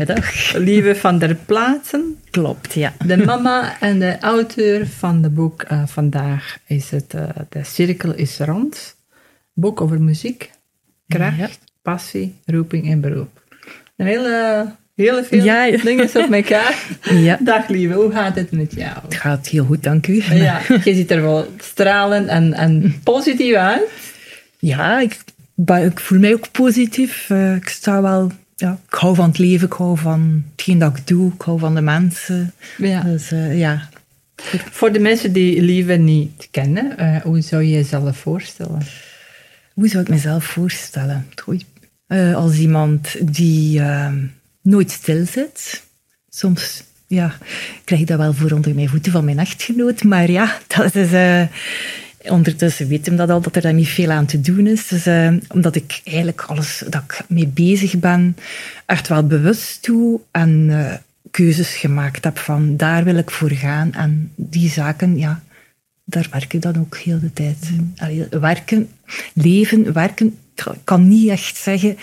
Goedemiddag. 0.00 0.54
Lieve 0.68 0.94
van 0.94 1.18
der 1.18 1.34
Plaatsen. 1.34 2.16
Klopt, 2.30 2.74
ja. 2.74 2.92
De 3.06 3.16
mama 3.16 3.80
en 3.80 3.98
de 3.98 4.18
auteur 4.18 4.86
van 4.86 5.22
het 5.22 5.34
boek 5.34 5.64
uh, 5.72 5.82
vandaag 5.86 6.58
is 6.66 6.90
het 6.90 7.14
uh, 7.14 7.22
De 7.48 7.64
Cirkel 7.64 8.14
is 8.14 8.38
Rond. 8.38 8.96
Boek 9.52 9.80
over 9.80 10.00
muziek, 10.00 10.50
kracht, 11.08 11.36
ja. 11.38 11.48
passie, 11.82 12.34
roeping 12.44 12.90
en 12.90 13.00
beroep. 13.00 13.42
Een 13.96 14.06
hele, 14.06 14.66
hele 14.94 15.24
veel 15.24 15.44
ja, 15.44 15.70
dingen 15.70 16.04
op 16.14 16.32
elkaar. 16.32 16.86
Ja. 17.26 17.38
Dag 17.40 17.68
lieve, 17.68 17.94
hoe 17.94 18.12
gaat 18.12 18.34
het 18.34 18.50
met 18.50 18.74
jou? 18.74 18.96
Het 19.02 19.14
gaat 19.14 19.46
heel 19.46 19.64
goed, 19.64 19.82
dank 19.82 20.06
u. 20.06 20.22
Ja, 20.34 20.60
je 20.84 20.94
ziet 20.94 21.10
er 21.10 21.22
wel 21.22 21.46
stralend 21.58 22.28
en, 22.28 22.52
en 22.52 23.00
positief 23.02 23.54
uit. 23.54 23.88
Ja, 24.58 25.00
ik, 25.00 25.18
ik 25.66 26.00
voel 26.00 26.18
mij 26.18 26.32
ook 26.32 26.50
positief. 26.50 27.28
Uh, 27.30 27.54
ik 27.54 27.68
sta 27.68 28.02
wel 28.02 28.30
ja, 28.60 28.78
ik 28.86 28.94
hou 28.94 29.14
van 29.14 29.28
het 29.28 29.38
leven, 29.38 29.66
ik 29.66 29.72
hou 29.72 29.98
van 29.98 30.44
hetgeen 30.50 30.78
dat 30.78 30.96
ik 30.96 31.06
doe, 31.06 31.32
ik 31.32 31.42
hou 31.42 31.58
van 31.58 31.74
de 31.74 31.80
mensen. 31.80 32.52
Ja. 32.78 33.02
Dus 33.02 33.32
uh, 33.32 33.58
ja. 33.58 33.88
Voor 34.70 34.92
de 34.92 34.98
mensen 34.98 35.32
die 35.32 35.62
Lieve 35.62 35.92
niet 35.92 36.48
kennen, 36.50 36.94
uh, 36.98 37.16
hoe 37.16 37.40
zou 37.40 37.62
je 37.62 37.70
jezelf 37.70 38.16
voorstellen? 38.16 38.82
Hoe 39.74 39.88
zou 39.88 40.02
ik 40.02 40.08
mezelf 40.08 40.44
voorstellen? 40.44 41.26
Uh, 42.08 42.34
als 42.36 42.58
iemand 42.58 43.34
die 43.34 43.82
nooit 44.62 44.90
stil 44.90 45.26
zit. 45.26 45.82
Soms 46.28 46.82
ja, 47.06 47.34
krijg 47.84 48.00
ik 48.00 48.06
dat 48.06 48.18
wel 48.18 48.34
voor 48.34 48.50
onder 48.50 48.74
mijn 48.74 48.88
voeten 48.88 49.12
van 49.12 49.24
mijn 49.24 49.38
echtgenoot, 49.38 50.02
maar 50.02 50.30
ja, 50.30 50.58
dat 50.76 50.94
is 50.94 51.10
Ondertussen 52.30 52.88
weet 52.88 53.06
hem 53.06 53.16
dat 53.16 53.30
al, 53.30 53.40
dat 53.40 53.56
er 53.56 53.62
daar 53.62 53.74
niet 53.74 53.88
veel 53.88 54.10
aan 54.10 54.26
te 54.26 54.40
doen 54.40 54.66
is. 54.66 54.88
Dus, 54.88 55.06
uh, 55.06 55.32
omdat 55.48 55.74
ik 55.74 56.00
eigenlijk 56.04 56.42
alles 56.42 56.82
dat 56.88 57.02
ik 57.02 57.20
mee 57.28 57.46
bezig 57.46 57.98
ben, 57.98 58.36
echt 58.86 59.08
wel 59.08 59.26
bewust 59.26 59.86
doe 59.86 60.20
en 60.30 60.66
uh, 60.68 60.94
keuzes 61.30 61.74
gemaakt 61.74 62.24
heb 62.24 62.38
van 62.38 62.76
daar 62.76 63.04
wil 63.04 63.16
ik 63.16 63.30
voor 63.30 63.50
gaan. 63.50 63.92
En 63.92 64.32
die 64.36 64.70
zaken, 64.70 65.18
ja, 65.18 65.42
daar 66.04 66.28
werk 66.30 66.52
ik 66.52 66.62
dan 66.62 66.78
ook 66.78 66.96
heel 66.96 67.20
de 67.20 67.32
tijd. 67.32 67.56
Allee, 67.96 68.26
werken, 68.30 68.88
leven, 69.34 69.92
werken, 69.92 70.38
ik 70.54 70.80
kan 70.84 71.08
niet 71.08 71.28
echt 71.28 71.56
zeggen, 71.56 71.96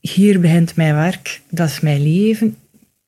hier 0.00 0.40
begint 0.40 0.76
mijn 0.76 0.94
werk, 0.94 1.40
dat 1.50 1.68
is 1.68 1.80
mijn 1.80 2.02
leven. 2.02 2.56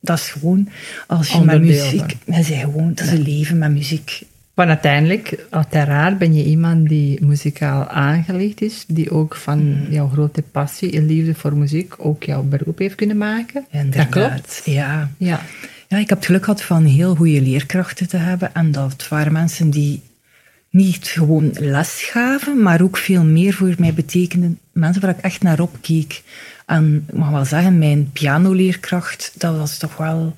Dat 0.00 0.18
is 0.18 0.28
gewoon, 0.28 0.68
als 1.06 1.28
je 1.28 1.40
met 1.40 1.60
muziek, 1.60 2.16
je 2.26 2.42
gewoon, 2.42 2.94
dat 2.94 3.06
is 3.06 3.12
een 3.12 3.22
leven 3.22 3.58
met 3.58 3.70
muziek. 3.70 4.22
Maar 4.54 4.68
uiteindelijk, 4.68 5.46
uiteraard 5.50 6.18
ben 6.18 6.34
je 6.34 6.44
iemand 6.44 6.88
die 6.88 7.24
muzikaal 7.24 7.88
aangelegd 7.88 8.62
is, 8.62 8.84
die 8.88 9.10
ook 9.10 9.34
van 9.34 9.58
mm. 9.58 9.86
jouw 9.90 10.08
grote 10.08 10.42
passie 10.42 10.92
en 10.92 11.06
liefde 11.06 11.34
voor 11.34 11.56
muziek 11.56 11.94
ook 11.96 12.22
jouw 12.22 12.42
beroep 12.42 12.78
heeft 12.78 12.94
kunnen 12.94 13.16
maken. 13.16 13.66
Inderdaad. 13.70 14.12
Dat 14.12 14.28
klopt. 14.28 14.62
Ja. 14.64 15.10
ja. 15.16 15.40
Ja, 15.88 15.98
ik 15.98 16.08
heb 16.08 16.18
het 16.18 16.26
geluk 16.26 16.44
gehad 16.44 16.62
van 16.62 16.84
heel 16.84 17.14
goede 17.14 17.42
leerkrachten 17.42 18.08
te 18.08 18.16
hebben. 18.16 18.54
En 18.54 18.72
dat 18.72 19.08
waren 19.08 19.32
mensen 19.32 19.70
die 19.70 20.02
niet 20.70 21.06
gewoon 21.06 21.50
les 21.58 22.02
gaven, 22.02 22.62
maar 22.62 22.82
ook 22.82 22.96
veel 22.96 23.24
meer 23.24 23.52
voor 23.52 23.74
mij 23.78 23.94
betekenden. 23.94 24.58
Mensen 24.72 25.02
waar 25.02 25.10
ik 25.10 25.24
echt 25.24 25.42
naar 25.42 25.60
opkeek. 25.60 26.22
En 26.66 27.04
ik 27.08 27.14
mag 27.14 27.30
wel 27.30 27.44
zeggen, 27.44 27.78
mijn 27.78 28.10
pianoleerkracht, 28.12 29.32
dat 29.38 29.56
was 29.56 29.78
toch 29.78 29.96
wel 29.96 30.36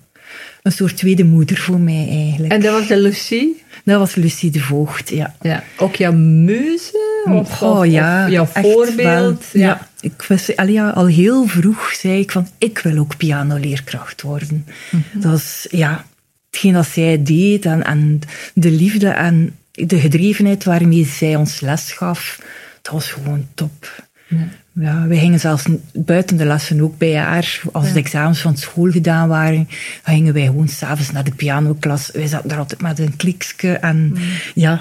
een 0.62 0.72
soort 0.72 0.96
tweede 0.96 1.24
moeder 1.24 1.56
voor 1.56 1.80
mij 1.80 2.08
eigenlijk. 2.08 2.52
En 2.52 2.60
dat 2.60 2.78
was 2.78 2.88
de 2.88 2.96
Lucie? 2.96 3.64
Dat 3.86 3.98
was 3.98 4.14
Lucie 4.14 4.50
de 4.50 4.60
Voogd, 4.60 5.08
ja. 5.08 5.34
ja. 5.40 5.64
Ook 5.76 5.96
jouw 5.96 6.12
muze? 6.12 7.24
Of, 7.24 7.62
oh, 7.62 7.78
of, 7.78 7.86
ja, 7.86 8.24
of 8.24 8.30
jouw 8.30 8.46
voorbeeld? 8.46 9.44
Ja. 9.52 9.66
ja. 9.66 9.88
ik 10.00 10.22
was, 10.28 10.56
al, 10.56 10.66
ja, 10.66 10.90
al 10.90 11.06
heel 11.06 11.46
vroeg 11.46 11.92
zei 11.92 12.20
ik 12.20 12.30
van, 12.30 12.48
ik 12.58 12.78
wil 12.78 12.98
ook 12.98 13.16
pianoleerkracht 13.16 14.22
worden. 14.22 14.64
Mm 14.90 15.02
-hmm. 15.10 15.20
Dat 15.20 15.30
was, 15.30 15.66
ja, 15.70 16.06
hetgeen 16.50 16.72
dat 16.72 16.86
zij 16.86 17.22
deed 17.22 17.64
en, 17.64 17.84
en 17.84 18.20
de 18.54 18.70
liefde 18.70 19.08
en 19.08 19.56
de 19.70 20.00
gedrevenheid 20.00 20.64
waarmee 20.64 21.04
zij 21.04 21.36
ons 21.36 21.60
les 21.60 21.92
gaf, 21.92 22.40
dat 22.82 22.92
was 22.92 23.10
gewoon 23.10 23.46
top. 23.54 24.04
Ja. 24.26 24.48
Ja, 24.80 25.06
we 25.06 25.18
gingen 25.18 25.40
zelfs 25.40 25.64
buiten 25.92 26.36
de 26.36 26.44
lessen 26.44 26.80
ook 26.80 26.98
bij 26.98 27.16
haar. 27.16 27.60
Als 27.72 27.86
ja. 27.86 27.92
de 27.92 27.98
examens 27.98 28.40
van 28.40 28.56
school 28.56 28.90
gedaan 28.90 29.28
waren, 29.28 29.68
gingen 30.02 30.34
wij 30.34 30.44
gewoon 30.44 30.68
s'avonds 30.68 31.12
naar 31.12 31.24
de 31.24 31.34
pianoklas. 31.34 32.10
Wij 32.12 32.26
zaten 32.26 32.48
daar 32.48 32.58
altijd 32.58 32.80
met 32.80 32.98
een 32.98 33.16
kliksje 33.16 33.72
en 33.72 33.96
mm. 33.96 34.16
ja. 34.54 34.80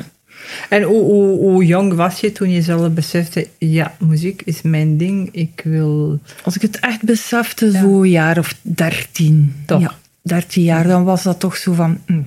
En 0.70 0.84
hoe, 0.84 1.04
hoe, 1.04 1.40
hoe, 1.40 1.66
jong 1.66 1.94
was 1.94 2.20
je 2.20 2.32
toen 2.32 2.52
je 2.52 2.62
zelf 2.62 2.94
besefte, 2.94 3.48
ja, 3.58 3.96
muziek 4.00 4.42
is 4.46 4.62
mijn 4.62 4.98
ding, 4.98 5.30
ik 5.32 5.62
wil... 5.64 6.20
Als 6.44 6.56
ik 6.56 6.62
het 6.62 6.80
echt 6.80 7.04
besefte, 7.04 7.72
ja. 7.72 7.80
zo 7.80 8.06
jaar 8.06 8.38
of 8.38 8.56
dertien. 8.62 9.56
Toch? 9.66 9.82
Ja, 9.82 9.96
dertien 10.22 10.64
jaar, 10.64 10.88
dan 10.88 11.04
was 11.04 11.24
dat 11.24 11.40
toch 11.40 11.58
zo 11.58 11.74
van... 11.74 11.98
Mm. 12.06 12.26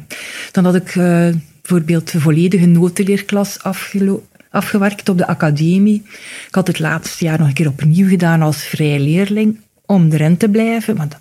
Dan 0.52 0.64
had 0.64 0.74
ik 0.74 0.94
uh, 0.94 1.28
bijvoorbeeld 1.62 2.12
de 2.12 2.20
volledige 2.20 2.66
notenleerklas 2.66 3.62
afgelopen 3.62 4.37
afgewerkt 4.58 5.08
op 5.08 5.18
de 5.18 5.26
academie. 5.26 6.02
Ik 6.48 6.54
had 6.54 6.66
het 6.66 6.78
laatste 6.78 7.24
jaar 7.24 7.38
nog 7.38 7.48
een 7.48 7.54
keer 7.54 7.68
opnieuw 7.68 8.08
gedaan 8.08 8.42
als 8.42 8.62
vrije 8.62 9.00
leerling 9.00 9.60
om 9.86 10.12
erin 10.12 10.36
te 10.36 10.48
blijven. 10.48 10.96
Want 10.96 11.16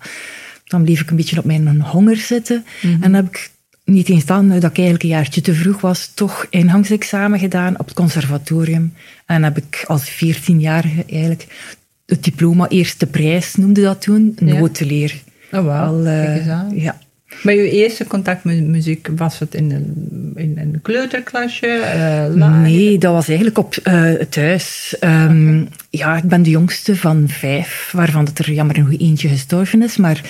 dan 0.64 0.82
bleef 0.82 1.00
ik 1.00 1.10
een 1.10 1.16
beetje 1.16 1.38
op 1.38 1.44
mijn 1.44 1.80
honger 1.80 2.16
zitten. 2.16 2.64
Mm 2.82 2.92
-hmm. 2.92 3.02
En 3.02 3.12
dan 3.12 3.14
heb 3.14 3.28
ik 3.28 3.50
niet 3.84 4.08
eens 4.08 4.24
dan, 4.24 4.48
dat 4.48 4.56
ik 4.56 4.62
eigenlijk 4.62 5.02
een 5.02 5.08
jaartje 5.08 5.40
te 5.40 5.54
vroeg 5.54 5.80
was, 5.80 6.10
toch 6.14 6.46
ingangsexamen 6.50 7.38
gedaan 7.38 7.78
op 7.78 7.86
het 7.86 7.94
conservatorium. 7.94 8.92
En 9.26 9.42
heb 9.42 9.56
ik 9.56 9.84
als 9.86 10.10
14-jarige 10.10 11.04
eigenlijk 11.10 11.46
het 12.06 12.24
diploma 12.24 12.68
eerste 12.68 13.06
prijs, 13.06 13.54
noemde 13.54 13.82
dat 13.82 14.00
toen, 14.00 14.36
notenleer. 14.40 15.22
Ja. 15.50 15.58
Oh, 15.58 15.64
wow. 15.64 15.74
Al, 15.74 16.06
uh, 16.06 16.82
ja. 16.82 16.98
Maar 17.42 17.54
je 17.54 17.70
eerste 17.70 18.06
contact 18.06 18.44
met 18.44 18.66
muziek, 18.66 19.08
was 19.16 19.38
het 19.38 19.54
in 19.54 19.72
een, 19.72 20.32
in 20.34 20.58
een 20.58 20.78
kleuterklasje? 20.82 21.66
Uh, 22.36 22.60
nee, 22.62 22.98
dat 22.98 23.12
was 23.12 23.28
eigenlijk 23.28 23.58
op 23.58 23.76
uh, 23.84 24.12
thuis. 24.12 24.94
Okay. 24.96 25.66
Ja, 25.90 26.16
ik 26.16 26.24
ben 26.24 26.42
de 26.42 26.50
jongste 26.50 26.96
van 26.96 27.24
vijf, 27.28 27.90
waarvan 27.92 28.24
dat 28.24 28.38
er 28.38 28.52
jammer 28.52 28.74
genoeg 28.74 29.00
eentje 29.00 29.28
gestorven 29.28 29.82
is. 29.82 29.96
Maar 29.96 30.20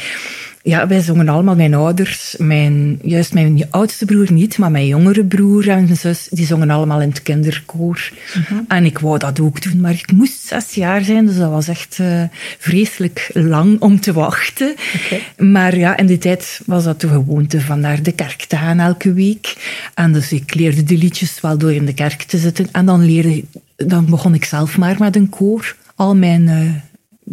ja, 0.69 0.87
wij 0.87 1.01
zongen 1.01 1.29
allemaal, 1.29 1.55
mijn 1.55 1.75
ouders, 1.75 2.35
mijn, 2.39 2.99
juist 3.03 3.35
mijn 3.35 3.67
oudste 3.71 4.05
broer 4.05 4.33
niet, 4.33 4.59
maar 4.59 4.71
mijn 4.71 4.87
jongere 4.87 5.25
broer 5.25 5.69
en 5.69 5.97
zus, 5.97 6.29
die 6.31 6.47
zongen 6.47 6.71
allemaal 6.71 7.01
in 7.01 7.09
het 7.09 7.23
kinderkoor. 7.23 8.11
-huh. 8.33 8.59
En 8.69 8.85
ik 8.85 8.99
wou 8.99 9.19
dat 9.19 9.41
ook 9.41 9.63
doen, 9.63 9.81
maar 9.81 9.93
ik 9.93 10.13
moest 10.13 10.47
zes 10.47 10.75
jaar 10.75 11.03
zijn, 11.03 11.27
dus 11.27 11.37
dat 11.37 11.51
was 11.51 11.69
echt 11.69 11.99
uh, 12.01 12.23
vreselijk 12.59 13.31
lang 13.33 13.81
om 13.81 14.01
te 14.01 14.13
wachten. 14.13 14.75
Okay. 15.05 15.49
Maar 15.51 15.77
ja, 15.77 15.97
in 15.97 16.07
die 16.07 16.19
tijd 16.19 16.61
was 16.67 16.85
dat 16.85 17.01
de 17.01 17.09
gewoonte 17.09 17.61
van 17.61 17.81
naar 17.81 18.03
de 18.03 18.13
kerk 18.13 18.45
te 18.45 18.57
gaan 18.57 18.81
elke 18.81 19.13
week. 19.13 19.57
En 19.95 20.13
dus 20.13 20.33
ik 20.33 20.55
leerde 20.55 20.83
de 20.83 20.97
liedjes 20.97 21.41
wel 21.41 21.59
door 21.59 21.73
in 21.73 21.87
de 21.87 21.95
kerk 21.95 22.23
te 22.23 22.39
zitten. 22.39 22.69
En 22.73 22.87
dan, 22.87 23.05
leerde, 23.05 23.45
dan 23.77 24.07
begon 24.11 24.35
ik 24.35 24.45
zelf 24.45 24.79
maar 24.79 24.97
met 24.99 25.17
een 25.17 25.29
koor. 25.29 25.77
Al 25.95 26.17
mijn... 26.17 26.43
Uh, 26.43 26.71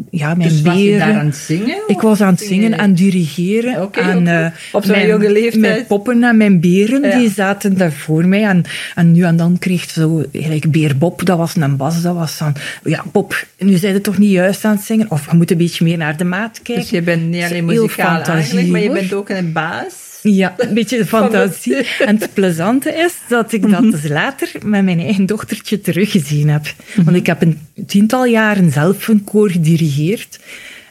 ja, 0.09 0.33
mijn 0.33 0.49
dus 0.49 0.61
was 0.61 0.77
je 0.77 0.97
daar 0.97 1.13
aan 1.13 1.25
het 1.25 1.35
zingen? 1.35 1.77
Ik 1.87 2.01
was 2.01 2.21
aan 2.21 2.33
het 2.33 2.41
zingen 2.41 2.77
en 2.77 2.93
dirigeren. 2.93 3.81
Okay, 3.81 4.15
okay. 4.15 4.51
Op 4.71 4.83
zo'n 4.83 5.07
jonge 5.07 5.31
leeftijd? 5.31 5.61
Mijn 5.61 5.85
poppen 5.85 6.23
en 6.23 6.37
mijn 6.37 6.59
beren, 6.59 7.01
ja. 7.01 7.17
die 7.17 7.29
zaten 7.29 7.77
daar 7.77 7.91
voor 7.91 8.25
mij. 8.25 8.43
En, 8.43 8.63
en 8.95 9.11
nu 9.11 9.23
en 9.23 9.37
dan 9.37 9.59
kreeg 9.59 9.89
zo, 9.89 10.23
gelijk 10.31 10.71
Beer 10.71 10.97
Bob, 10.97 11.25
dat 11.25 11.37
was 11.37 11.55
een 11.55 11.77
bas, 11.77 12.01
dat 12.01 12.15
was 12.15 12.37
dan... 12.37 12.55
Ja, 12.83 13.03
Bob, 13.11 13.45
nu 13.57 13.77
zijn 13.77 14.01
toch 14.01 14.17
niet 14.17 14.31
juist 14.31 14.65
aan 14.65 14.75
het 14.75 14.85
zingen? 14.85 15.11
Of 15.11 15.31
je 15.31 15.37
moet 15.37 15.51
een 15.51 15.57
beetje 15.57 15.83
meer 15.83 15.97
naar 15.97 16.17
de 16.17 16.23
maat 16.23 16.59
kijken. 16.61 16.83
Dus 16.83 16.89
je 16.89 17.01
bent 17.01 17.29
niet 17.29 17.43
alleen 17.43 17.65
muzikaal 17.65 18.21
eigenlijk, 18.21 18.67
maar 18.67 18.81
je 18.81 18.91
bent 18.91 19.13
ook 19.13 19.29
een 19.29 19.51
baas? 19.51 20.04
Ja, 20.31 20.53
een 20.57 20.73
beetje 20.73 20.97
de 20.97 21.05
fantasie. 21.05 21.75
En 21.99 22.17
het 22.19 22.33
plezante 22.33 22.89
is 22.89 23.13
dat 23.27 23.51
ik 23.51 23.69
dat 23.69 23.91
dus 23.91 24.07
later 24.07 24.51
met 24.63 24.83
mijn 24.83 24.99
eigen 24.99 25.25
dochtertje 25.25 25.81
teruggezien 25.81 26.49
heb. 26.49 26.73
Want 27.03 27.17
ik 27.17 27.25
heb 27.25 27.41
een 27.41 27.59
tiental 27.87 28.25
jaren 28.25 28.71
zelf 28.71 29.07
een 29.07 29.23
koor 29.23 29.49
gedirigeerd. 29.49 30.39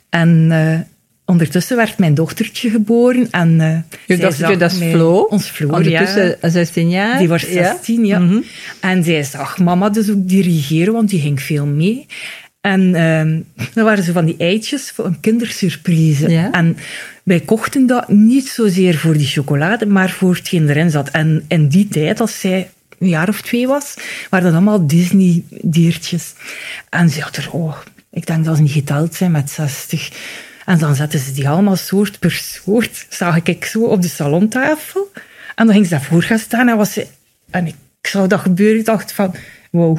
En 0.09 0.49
uh, 0.51 0.79
ondertussen 1.25 1.77
werd 1.77 1.99
mijn 1.99 2.15
dochtertje 2.15 2.71
geboren. 2.71 3.31
En, 3.31 3.61
uh, 3.61 3.77
Je 4.07 4.17
dochtertje, 4.17 4.57
dat 4.57 4.73
is 4.73 4.79
Flo? 4.79 5.21
Ons 5.21 5.47
Flo, 5.49 5.69
Ondertussen 5.69 6.37
ja. 6.41 6.49
16 6.49 6.91
jaar? 6.91 7.19
Die 7.19 7.29
was 7.29 7.43
16, 7.43 8.05
ja. 8.05 8.15
ja. 8.17 8.19
Mm 8.19 8.29
-hmm. 8.29 8.45
En 8.81 9.05
zij 9.05 9.23
zag 9.23 9.59
mama 9.59 9.89
dus 9.89 10.11
ook 10.11 10.29
dirigeren, 10.29 10.93
want 10.93 11.09
die 11.09 11.21
ging 11.21 11.43
veel 11.43 11.67
mee. 11.67 12.07
En 12.65 12.93
dan 13.75 13.85
waren 13.85 14.05
ze 14.05 14.13
van 14.13 14.25
die 14.25 14.37
eitjes 14.39 14.91
voor 14.91 15.05
een 15.05 15.21
kindersurprise. 15.21 16.29
Ja? 16.29 16.51
En 16.51 16.77
wij 17.23 17.41
kochten 17.41 17.87
dat 17.87 18.09
niet 18.09 18.49
zozeer 18.49 18.99
voor 18.99 19.17
die 19.17 19.27
chocolade, 19.27 19.87
maar 19.87 20.11
voor 20.11 20.35
hetgeen 20.35 20.69
erin 20.69 20.91
zat. 20.91 21.11
En 21.11 21.45
in 21.49 21.69
die 21.69 21.89
tijd, 21.89 22.21
als 22.21 22.41
zij 22.41 22.71
een 22.99 23.09
jaar 23.09 23.29
of 23.29 23.41
twee 23.41 23.67
was, 23.67 23.95
waren 24.31 24.47
dat 24.47 24.55
allemaal 24.55 24.87
Disney-diertjes. 24.87 26.33
En 26.89 27.11
ze 27.11 27.21
had 27.21 27.37
er, 27.37 27.49
oh, 27.51 27.77
ik 28.11 28.27
denk 28.27 28.45
dat 28.45 28.57
ze 28.57 28.63
niet 28.63 28.73
geteld 28.73 29.15
zijn 29.15 29.31
met 29.31 29.51
60. 29.51 30.11
En 30.67 30.79
dan 30.79 30.95
zetten 30.95 31.21
ze 31.21 31.33
die 31.33 31.49
allemaal 31.49 31.77
soort 31.77 32.19
per 32.19 32.33
soort, 32.33 33.07
zag 33.09 33.41
ik 33.43 33.65
zo 33.65 33.83
op 33.83 34.03
de 34.03 34.09
salontafel. 34.09 35.13
En 35.55 35.67
dan 35.67 35.75
ging 35.75 35.87
ze 35.87 35.91
daarvoor 35.91 36.23
gaan 36.23 36.39
staan 36.39 36.69
en 36.69 36.77
was 36.77 36.93
ze... 36.93 37.07
En 37.51 37.67
ik 37.67 37.77
zag 38.03 38.27
dat 38.27 38.41
gebeuren, 38.41 38.79
ik 38.79 38.85
dacht 38.85 39.13
van, 39.13 39.35
wow 39.71 39.99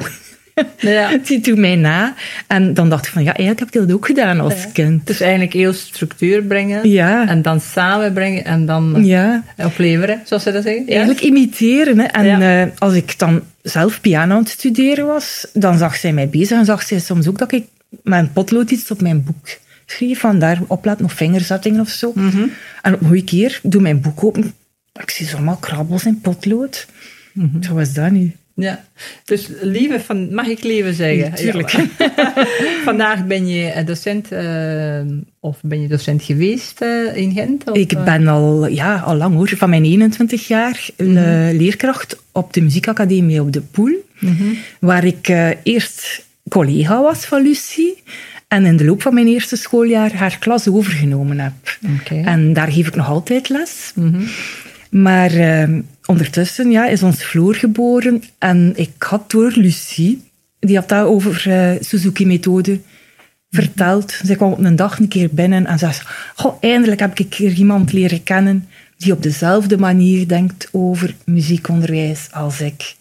Ja. 0.78 1.16
Die 1.26 1.40
doet 1.40 1.58
mij 1.58 1.76
na. 1.76 2.14
En 2.46 2.74
dan 2.74 2.88
dacht 2.88 3.06
ik 3.06 3.12
van, 3.12 3.22
ja, 3.22 3.34
eigenlijk 3.34 3.58
heb 3.58 3.82
ik 3.82 3.88
dat 3.88 3.96
ook 3.96 4.06
gedaan 4.06 4.40
als 4.40 4.62
Ja. 4.62 4.68
kind. 4.72 5.06
Dus 5.06 5.20
eigenlijk 5.20 5.52
heel 5.52 5.72
structuur 5.72 6.42
brengen. 6.42 6.90
Ja. 6.90 7.28
En 7.28 7.42
dan 7.42 7.60
samenbrengen 7.60 8.44
en 8.44 8.66
dan 8.66 9.04
Ja. 9.04 9.44
opleveren, 9.56 10.20
zoals 10.24 10.42
ze 10.42 10.52
dat 10.52 10.62
zeggen. 10.62 10.86
Eigenlijk 10.88 11.20
imiteren. 11.20 11.98
Hè. 11.98 12.04
En 12.04 12.42
eh, 12.42 12.72
als 12.78 12.94
ik 12.94 13.18
dan 13.18 13.42
zelf 13.62 14.00
piano 14.00 14.34
aan 14.34 14.40
het 14.40 14.48
studeren 14.48 15.06
was, 15.06 15.46
dan 15.52 15.78
zag 15.78 15.96
zij 15.96 16.12
mij 16.12 16.28
bezig 16.28 16.58
en 16.58 16.64
zag 16.64 16.82
zij 16.82 16.98
soms 16.98 17.28
ook 17.28 17.38
dat 17.38 17.52
ik 17.52 17.64
met 18.02 18.18
een 18.18 18.32
potlood 18.32 18.70
iets 18.70 18.90
op 18.90 19.00
mijn 19.00 19.24
boek 19.24 19.46
schreef. 19.86 20.18
Van 20.20 20.38
daar 20.38 20.58
opletten 20.66 21.04
of 21.04 21.12
vingerzettingen 21.12 21.80
of 21.80 21.88
zo. 21.88 22.12
Mhm. 22.14 22.42
En 22.82 22.94
op 22.94 23.00
een 23.00 23.06
goede 23.06 23.24
keer 23.24 23.60
doe 23.62 23.80
mijn 23.82 24.00
boek 24.00 24.24
open. 24.24 24.52
Ik 25.00 25.10
zie 25.10 25.26
zomaar 25.26 25.56
krabbels 25.60 26.04
in 26.04 26.20
potlood. 26.20 26.86
Mhm. 27.32 27.62
Zo 27.62 27.74
was 27.74 27.92
dat 27.92 28.10
nu. 28.10 28.32
Ja. 28.56 28.84
Dus 29.24 29.48
lieve 29.60 30.00
van, 30.00 30.34
mag 30.34 30.46
ik 30.46 30.62
lieve 30.62 30.92
zeggen? 30.94 31.18
Ja, 31.18 31.30
tuurlijk. 31.30 31.70
Ja. 31.70 31.86
Vandaag 32.84 33.26
ben 33.26 33.48
je 33.48 33.70
eh, 33.70 33.86
docent, 33.86 34.32
eh, 34.32 35.00
of 35.40 35.58
ben 35.62 35.82
je 35.82 35.88
docent 35.88 36.22
geweest 36.22 36.80
eh, 36.80 37.16
in 37.16 37.32
Gent? 37.32 37.70
Of, 37.70 37.76
Ik 37.76 38.04
ben 38.04 38.26
al, 38.26 38.66
ja, 38.66 38.96
al 38.96 39.16
lang 39.16 39.34
hoor, 39.34 39.48
van 39.48 39.70
mijn 39.70 39.84
21 39.84 40.46
jaar 40.46 40.88
eh, 40.96 41.06
leerkracht 41.52 42.22
op 42.32 42.52
de 42.52 42.60
muziekacademie 42.60 43.40
op 43.40 43.52
de 43.52 43.60
Poel. 43.60 44.04
Mhm. 44.18 44.44
Waar 44.80 45.04
ik 45.04 45.28
eerst 45.62 46.24
collega 46.48 47.02
was 47.02 47.24
van 47.24 47.42
Lucie. 47.42 48.02
En 48.48 48.64
in 48.64 48.76
de 48.76 48.84
loop 48.84 49.02
van 49.02 49.14
mijn 49.14 49.26
eerste 49.26 49.56
schooljaar 49.56 50.14
haar 50.14 50.38
klas 50.38 50.68
overgenomen 50.68 51.38
heb. 51.38 51.78
Oké. 52.00 52.22
En 52.24 52.52
daar 52.52 52.72
geef 52.72 52.86
ik 52.86 52.94
nog 52.94 53.08
altijd 53.08 53.48
les. 53.48 53.92
Mhm. 53.94 54.22
Maar 54.90 55.30
eh, 55.30 55.68
ondertussen 56.06 56.70
ja, 56.70 56.86
is 56.86 57.02
ons 57.02 57.22
Floor 57.22 57.54
geboren. 57.54 58.22
En 58.38 58.72
ik 58.76 58.90
had 58.98 59.30
door 59.30 59.52
Lucie, 59.54 60.22
die 60.58 60.76
had 60.76 60.88
dat 60.88 61.06
over 61.06 61.44
eh, 61.46 61.70
Suzuki-methode 61.80 62.80
verteld. 63.50 64.20
Zij 64.24 64.36
kwam 64.36 64.52
op 64.52 64.64
een 64.64 64.76
dag 64.76 64.98
een 64.98 65.08
keer 65.08 65.28
binnen 65.32 65.66
en 65.66 65.78
zei: 65.78 65.92
Goh, 66.34 66.56
eindelijk 66.60 67.00
heb 67.00 67.10
ik 67.10 67.18
een 67.18 67.28
keer 67.28 67.52
iemand 67.52 67.92
leren 67.92 68.22
kennen 68.22 68.68
die 68.96 69.12
op 69.12 69.22
dezelfde 69.22 69.78
manier 69.78 70.28
denkt 70.28 70.68
over 70.72 71.14
muziekonderwijs 71.24 72.28
als 72.30 72.60
ik. 72.60 72.94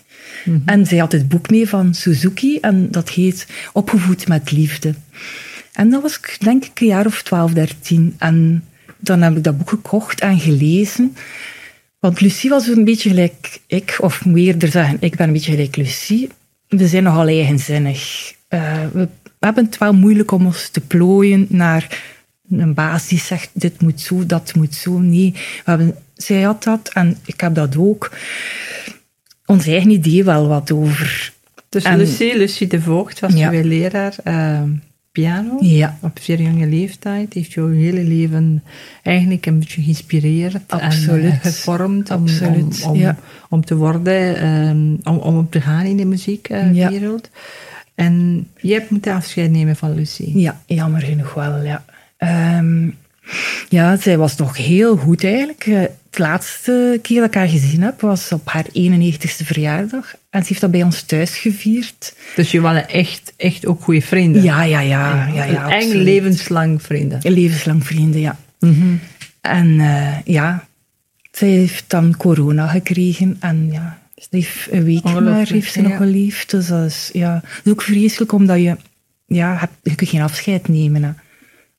En 0.65 0.85
zij 0.85 0.97
had 0.97 1.11
het 1.11 1.27
boek 1.27 1.49
mee 1.49 1.69
van 1.69 1.93
Suzuki 1.93 2.59
en 2.59 2.91
dat 2.91 3.09
heet 3.09 3.47
Opgevoed 3.73 4.27
met 4.27 4.51
Liefde. 4.51 4.93
En 5.73 5.89
dat 5.89 6.01
was 6.01 6.19
denk 6.39 6.65
ik 6.65 6.79
een 6.79 6.87
jaar 6.87 7.05
of 7.05 7.21
12, 7.21 7.53
13. 7.53 8.15
En 8.17 8.63
dan 8.97 9.21
heb 9.21 9.37
ik 9.37 9.43
dat 9.43 9.57
boek 9.57 9.69
gekocht 9.69 10.21
en 10.21 10.39
gelezen. 10.39 11.15
Want 12.05 12.21
Lucie 12.21 12.49
was 12.49 12.67
een 12.67 12.83
beetje 12.83 13.09
gelijk 13.09 13.59
ik, 13.67 13.97
of 14.01 14.25
moet 14.25 14.37
eerder 14.37 14.69
zeggen, 14.69 14.97
ik 14.99 15.15
ben 15.15 15.27
een 15.27 15.33
beetje 15.33 15.51
gelijk 15.51 15.75
Lucie. 15.75 16.29
We 16.67 16.87
zijn 16.87 17.03
nogal 17.03 17.27
eigenzinnig. 17.27 18.33
Eh, 18.47 18.85
we 18.93 19.07
hebben 19.39 19.65
het 19.65 19.77
wel 19.77 19.93
moeilijk 19.93 20.31
om 20.31 20.45
ons 20.45 20.69
te 20.69 20.81
plooien 20.81 21.45
naar 21.49 22.01
een 22.49 22.73
baas 22.73 23.07
die 23.07 23.19
zegt, 23.19 23.49
dit 23.53 23.81
moet 23.81 24.01
zo, 24.01 24.25
dat 24.25 24.55
moet 24.55 24.75
zo. 24.75 24.99
Nee, 24.99 25.31
we 25.33 25.39
hebben, 25.63 25.95
zij 26.15 26.41
had 26.41 26.63
dat 26.63 26.89
en 26.93 27.17
ik 27.25 27.41
heb 27.41 27.55
dat 27.55 27.77
ook. 27.77 28.11
Ons 29.45 29.67
eigen 29.67 29.89
idee 29.89 30.23
wel 30.23 30.47
wat 30.47 30.71
over. 30.71 31.33
Dus 31.69 31.83
En- 31.83 31.97
Lucie, 31.97 32.37
Lucie 32.37 32.67
de 32.67 32.81
Voogd 32.81 33.19
was 33.19 33.33
Ja. 33.33 33.51
je 33.51 33.63
leraar 33.63 34.15
eh, 34.23 34.61
piano. 35.15 35.57
Ja, 35.59 35.97
Op 36.01 36.19
zeer 36.21 36.41
jonge 36.41 36.67
leeftijd 36.67 37.33
heeft 37.33 37.53
jouw 37.53 37.69
hele 37.69 38.03
leven 38.03 38.63
eigenlijk 39.03 39.45
een 39.45 39.59
beetje 39.59 39.81
geïnspireerd 39.81 40.57
Absoluut. 40.67 41.23
en 41.23 41.31
eh, 41.31 41.41
gevormd 41.41 42.11
om, 42.11 42.21
Absoluut, 42.21 42.83
om, 42.83 42.89
om, 42.91 42.97
ja. 42.97 43.17
om 43.49 43.65
te 43.65 43.75
worden, 43.75 44.37
ehm, 44.37 45.13
om, 45.13 45.17
om 45.17 45.37
op 45.37 45.51
te 45.51 45.61
gaan 45.61 45.85
in 45.85 45.97
de 45.97 46.05
muziekwereld. 46.05 47.29
En 47.95 48.47
je 48.61 48.73
hebt 48.73 48.89
moeten 48.89 49.13
afscheid 49.13 49.51
nemen 49.51 49.75
van 49.75 49.93
Lucie. 49.93 50.39
Ja, 50.39 50.61
jammer 50.65 51.01
genoeg 51.01 51.33
wel, 51.33 51.63
ja. 51.63 51.85
Ehm, 52.17 52.89
ja, 53.69 53.97
zij 53.97 54.17
was 54.17 54.35
nog 54.35 54.57
heel 54.57 54.97
goed 54.97 55.23
eigenlijk. 55.23 55.89
Laatste 56.17 56.99
keer 57.01 57.19
dat 57.19 57.27
ik 57.27 57.33
haar 57.33 57.47
gezien 57.47 57.81
heb, 57.81 58.01
was 58.01 58.31
op 58.31 58.49
haar 58.49 58.65
91ste 58.65 59.45
verjaardag. 59.45 60.15
En 60.29 60.41
ze 60.41 60.47
heeft 60.47 60.61
dat 60.61 60.71
bij 60.71 60.83
ons 60.83 61.01
thuis 61.01 61.37
gevierd. 61.37 62.15
Dus 62.35 62.51
je 62.51 62.61
waren 62.61 62.89
echt, 62.89 63.33
echt 63.37 63.65
ook 63.65 63.83
goede 63.83 64.01
vrienden. 64.01 64.43
Ja, 64.43 64.63
ja, 64.63 64.79
ja. 64.79 65.27
ja, 65.33 65.43
ja 65.43 65.77
levenslang 65.93 66.81
vrienden. 66.81 67.19
Levenslang 67.21 67.85
vrienden, 67.85 68.21
ja. 68.21 68.37
Mhm. 68.59 68.95
En 69.41 69.79
eh, 69.79 70.21
ja, 70.25 70.67
zij 71.31 71.49
heeft 71.49 71.83
dan 71.87 72.17
corona 72.17 72.67
gekregen. 72.67 73.37
En 73.39 73.69
ja, 73.71 73.99
ze 74.15 74.27
heeft 74.29 74.67
een 74.71 74.83
week 74.83 75.03
maar 75.03 75.47
heeft 75.47 75.71
ze 75.71 75.81
ja. 75.81 75.87
nog 75.87 75.97
geleefd. 75.97 76.51
Dus 76.51 76.67
dat 76.67 76.85
is, 76.85 77.09
ja, 77.13 77.33
dat 77.33 77.65
is 77.65 77.71
ook 77.71 77.81
vreselijk, 77.81 78.31
omdat 78.31 78.61
je... 78.61 78.77
Ja, 79.27 79.69
je 79.83 79.95
kunt 79.95 80.09
geen 80.09 80.21
afscheid 80.21 80.67
nemen. 80.67 81.03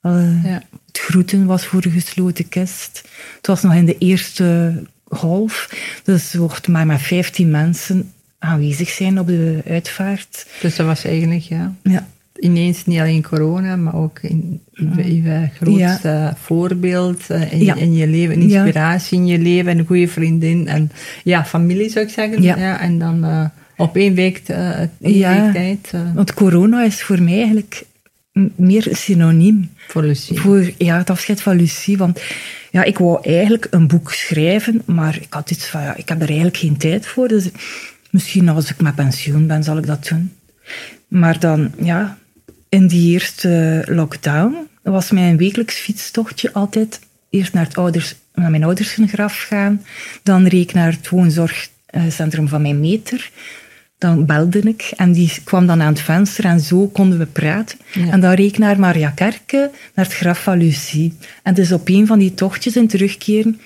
Hè. 0.01 0.11
Ja. 0.49 0.63
Het 0.97 1.05
groeten 1.05 1.47
was 1.47 1.67
voor 1.67 1.85
een 1.85 1.91
gesloten 1.91 2.49
kist. 2.49 3.03
Het 3.37 3.47
was 3.47 3.63
nog 3.63 3.75
in 3.75 3.85
de 3.85 3.99
eerste 3.99 4.83
golf. 5.09 5.69
Dus 6.05 6.33
er 6.33 6.41
wordt 6.41 6.69
maar 6.69 6.87
met 6.87 7.03
15 7.03 7.51
mensen 7.51 8.13
aanwezig 8.39 8.89
zijn 8.89 9.19
op 9.21 9.27
de 9.27 9.61
uitvaart. 9.69 10.47
Dus 10.61 10.77
dat 10.77 10.87
was 10.87 11.05
eigenlijk, 11.05 11.43
ja, 11.43 11.75
Ja, 11.83 12.07
ineens 12.39 12.87
niet 12.87 12.99
alleen 13.01 13.23
corona, 13.23 13.77
maar 13.77 13.95
ook 13.95 14.19
in, 14.23 14.61
in 14.75 15.23
je 15.23 15.49
grootste 15.61 16.35
voorbeeld 16.37 17.31
eh, 17.31 17.53
in, 17.53 17.65
Ja. 17.65 17.75
in 17.75 17.95
je 17.95 18.07
leven, 18.07 18.41
inspiratie 18.41 19.19
in 19.19 19.27
je 19.27 19.39
leven, 19.39 19.73
en 19.73 19.79
een 19.79 19.87
goede 19.87 20.09
vriendin 20.09 20.69
en 20.69 20.91
ja, 21.25 21.45
familie 21.45 21.91
zou 21.91 22.05
ik 22.05 22.13
zeggen. 22.13 22.43
Ja. 22.43 22.81
en 22.81 22.99
dan 22.99 23.25
eh, 23.25 23.45
op 23.77 23.97
één 23.97 24.15
week, 24.15 24.43
eh, 24.47 24.79
één 24.81 24.89
Ja. 25.01 25.43
week 25.43 25.53
tijd 25.53 25.93
want 26.15 26.35
corona 26.35 26.85
is 26.85 27.03
voor 27.03 27.23
mij 27.23 27.37
eigenlijk 27.39 27.85
meer 28.57 28.89
synoniem 28.91 29.71
voor 29.89 30.03
Lucie. 30.03 30.41
voor 30.41 30.73
ja, 30.79 30.97
het 30.97 31.11
afscheid 31.11 31.43
van 31.43 31.57
Lucie. 31.57 31.97
Want 31.97 32.23
ja, 32.71 32.85
ik 32.85 32.99
wou 32.99 33.19
eigenlijk 33.23 33.67
een 33.71 33.87
boek 33.87 34.13
schrijven, 34.13 34.83
maar 34.85 35.17
ik 35.17 35.33
had 35.33 35.51
iets 35.51 35.67
van, 35.67 35.83
ja, 35.83 35.97
ik 35.97 36.09
heb 36.09 36.21
er 36.21 36.27
eigenlijk 36.27 36.57
geen 36.57 36.77
tijd 36.77 37.07
voor. 37.07 37.29
Dus 37.29 37.49
misschien 38.11 38.49
als 38.49 38.71
ik 38.71 38.81
met 38.81 38.95
pensioen 38.95 39.47
ben, 39.47 39.65
zal 39.65 39.79
ik 39.79 39.87
dat 39.87 40.09
doen. 40.09 40.33
Maar 41.09 41.41
dan, 41.41 41.73
ja, 41.83 42.19
in 42.69 42.87
die 42.87 43.13
eerste 43.13 43.83
lockdown 43.89 44.57
was 44.83 45.11
mijn 45.11 45.37
wekelijks 45.37 45.75
fietstochtje 45.75 46.53
altijd 46.53 47.01
eerst 47.31 47.53
naar, 47.53 47.65
het 47.65 47.77
ouders, 47.77 48.15
naar 48.35 48.51
mijn 48.51 48.65
ouders 48.65 48.95
hun 48.95 49.09
graf 49.09 49.43
gaan, 49.43 49.85
dan 50.23 50.47
reed 50.47 50.63
ik 50.63 50.75
naar 50.75 50.93
het 50.93 51.09
woonzorgcentrum 51.09 52.49
van 52.49 52.63
mijn 52.63 52.81
meter. 52.81 53.31
Dan 53.99 54.27
belde 54.27 54.61
ik 54.61 54.93
en 54.97 55.13
die 55.13 55.33
kwam 55.45 55.67
dan 55.67 55.83
aan 55.83 55.93
het 55.93 56.01
venster 56.01 56.45
en 56.45 56.61
zo 56.61 56.87
konden 56.87 57.19
we 57.19 57.27
praten. 57.27 57.79
Ja. 57.93 58.11
En 58.11 58.21
dan 58.21 58.33
reed 58.33 58.51
ik 58.51 58.59
naar 58.59 58.79
Maria 58.79 59.11
Kerke, 59.11 59.71
naar 59.95 60.05
het 60.05 60.15
graf 60.15 60.43
van 60.43 60.59
Lucie. 60.59 61.17
En 61.43 61.55
dus 61.55 61.73
op 61.73 61.89
een 61.89 62.07
van 62.07 62.19
die 62.19 62.35
tochtjes 62.35 62.77
in 62.77 62.89
terugkeren, 62.89 63.61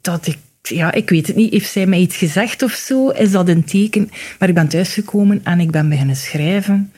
dat 0.00 0.26
ik, 0.26 0.38
ja, 0.62 0.92
ik 0.92 1.10
weet 1.10 1.26
het 1.26 1.36
niet, 1.36 1.52
heeft 1.52 1.70
zij 1.70 1.86
mij 1.86 1.98
iets 1.98 2.16
gezegd 2.16 2.62
of 2.62 2.72
zo? 2.72 3.08
Is 3.08 3.30
dat 3.30 3.48
een 3.48 3.64
teken? 3.64 4.10
Maar 4.38 4.48
ik 4.48 4.54
ben 4.54 4.68
thuisgekomen 4.68 5.40
en 5.44 5.60
ik 5.60 5.70
ben 5.70 5.88
beginnen 5.88 6.16
schrijven. 6.16 6.92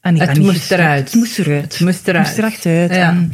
En 0.00 0.14
ik 0.14 0.20
Het 0.20 0.38
moest 0.38 0.50
gestopt. 0.58 0.80
eruit. 0.80 1.04
Het 1.04 1.14
moest 1.14 1.38
eruit. 1.38 1.72
Het 1.72 1.80
moest 1.80 2.08
eruit. 2.08 2.26
Het 2.28 2.36
moest 2.36 2.38
er 2.38 2.44
echt 2.44 2.66
uit. 2.66 2.94
Ja. 2.94 3.08
En, 3.10 3.32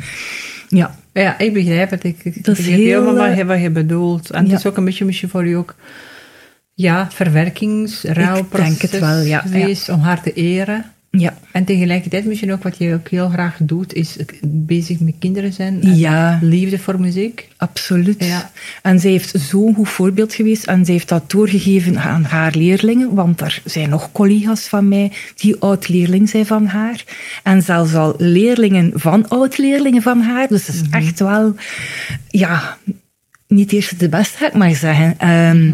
ja. 0.68 0.98
Ja, 1.12 1.38
ik 1.38 1.52
begrijp 1.52 1.90
het. 1.90 2.04
Ik, 2.04 2.24
ik 2.24 2.44
Dat 2.44 2.56
begrijp 2.56 2.78
heel, 2.78 2.86
helemaal 2.86 3.28
wat 3.28 3.36
je, 3.36 3.44
wat 3.44 3.60
je 3.60 3.70
bedoelt. 3.70 4.30
En 4.30 4.44
ja. 4.44 4.50
het 4.50 4.58
is 4.58 4.66
ook 4.66 4.76
een 4.76 4.84
beetje 4.84 5.04
misschien 5.04 5.28
voor 5.28 5.46
je 5.46 5.56
ook, 5.56 5.74
ja, 6.78 7.08
verwerkings, 7.10 8.02
rouwproces 8.02 8.78
denk 8.78 8.92
het 8.92 9.00
wel, 9.00 9.20
ja, 9.20 9.40
geweest 9.40 9.88
om 9.88 10.00
haar 10.00 10.22
te 10.22 10.32
eren. 10.32 10.84
Ja. 11.10 11.38
En 11.52 11.64
tegelijkertijd 11.64 12.24
misschien 12.24 12.52
ook 12.52 12.62
wat 12.62 12.78
je 12.78 12.94
ook 12.94 13.08
heel 13.08 13.28
graag 13.28 13.56
doet, 13.60 13.94
is 13.94 14.16
bezig 14.46 15.00
met 15.00 15.14
kinderen 15.18 15.52
zijn. 15.52 15.82
en 15.82 15.96
Ja. 15.96 16.38
Liefde 16.42 16.78
voor 16.78 17.00
muziek. 17.00 17.48
Absoluut. 17.56 18.24
Ja. 18.24 18.50
En 18.82 19.00
zij 19.00 19.10
heeft 19.10 19.34
zo'n 19.38 19.74
goed 19.74 19.88
voorbeeld 19.88 20.34
geweest 20.34 20.66
en 20.66 20.84
zij 20.84 20.94
heeft 20.94 21.08
dat 21.08 21.30
doorgegeven 21.30 21.98
aan 21.98 22.24
haar 22.24 22.54
leerlingen, 22.56 23.14
want 23.14 23.40
er 23.40 23.62
zijn 23.64 23.88
nog 23.88 24.12
collega's 24.12 24.68
van 24.68 24.88
mij 24.88 25.12
die 25.34 25.56
oud-leerling 25.56 26.28
zijn 26.28 26.46
van 26.46 26.66
haar. 26.66 27.04
En 27.42 27.62
zelfs 27.62 27.94
al 27.94 28.14
leerlingen 28.18 28.92
van 28.94 29.28
oud-leerlingen 29.28 30.02
van 30.02 30.20
haar. 30.20 30.48
Dus 30.48 30.66
het 30.66 30.76
is 30.76 30.82
echt 30.90 31.18
wel, 31.18 31.54
ja, 32.28 32.76
niet 33.48 33.72
eerst 33.72 34.00
de 34.00 34.08
beste, 34.08 34.38
ga 34.38 34.46
ik 34.46 34.54
maar 34.54 34.74
zeggen. 34.74 35.18
Ehm, 35.18 35.72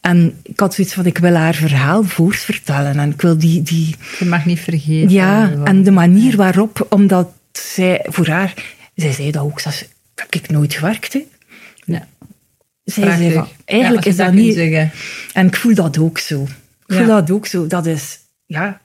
En 0.00 0.38
ik 0.42 0.60
had 0.60 0.74
zoiets 0.74 0.94
van, 0.94 1.06
ik 1.06 1.18
wil 1.18 1.34
haar 1.34 1.54
verhaal 1.54 2.02
voors 2.04 2.42
vertellen 2.42 2.98
en 2.98 3.10
ik 3.10 3.20
wil 3.20 3.38
die... 3.38 3.62
die 3.62 3.94
Je 4.18 4.24
mag 4.24 4.46
niet 4.46 4.60
vergeten. 4.60 5.10
ja, 5.10 5.52
en 5.64 5.82
de 5.82 5.90
manier 5.90 6.36
waarop, 6.36 6.86
omdat 6.90 7.30
zij 7.52 8.06
voor 8.08 8.26
haar, 8.28 8.54
zij 8.94 9.12
zei 9.12 9.30
dat 9.30 9.42
ook, 9.42 9.62
dat 9.62 9.88
heb 10.14 10.34
ik 10.34 10.50
nooit 10.50 10.74
gewerkt. 10.74 11.12
Hè. 11.12 11.26
Ja, 11.84 12.06
Zij 12.84 13.02
prachtig. 13.04 13.22
zei 13.24 13.34
van, 13.34 13.48
eigenlijk 13.64 14.04
Ja, 14.04 14.10
is 14.10 14.16
dat 14.16 14.32
niet... 14.32 14.54
Zeggen. 14.54 14.90
En 15.32 15.46
ik 15.46 15.56
voel 15.56 15.74
dat 15.74 15.98
ook 15.98 16.18
zo. 16.18 16.42
Ik 16.86 16.96
voel 16.96 17.06
dat 17.06 17.30
ook 17.30 17.46
zo. 17.46 17.66
Dat 17.66 17.86
is, 17.86 18.18
ja, 18.46 18.80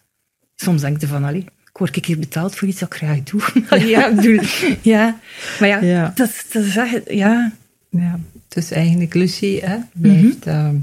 soms 0.56 0.82
denk 0.82 1.02
je 1.02 1.08
van, 1.08 1.24
allee, 1.24 1.42
ik 1.42 1.78
word 1.78 1.96
een 1.96 2.02
keer 2.02 2.20
betaald 2.20 2.56
voor 2.56 2.68
iets 2.68 2.80
dat 2.80 2.94
ik 2.94 2.98
graag 3.00 3.24
doe. 3.24 3.42
ja, 3.90 4.08
ik 4.08 4.16
bedoel, 4.16 4.40
ja. 4.94 5.20
Maar 5.60 5.70
ja, 5.70 5.82
Ja. 5.82 6.12
Dat, 6.16 6.46
dat 6.52 6.64
is 6.64 6.76
echt, 6.78 7.02
ja. 7.08 7.52
Ja, 7.90 8.20
dus 8.48 8.72
eigenlijk 8.72 9.14
Lucie 9.14 9.62
hè, 9.66 9.78
blijft 9.94 10.46
Mhm. 10.46 10.50
ehm, 10.56 10.76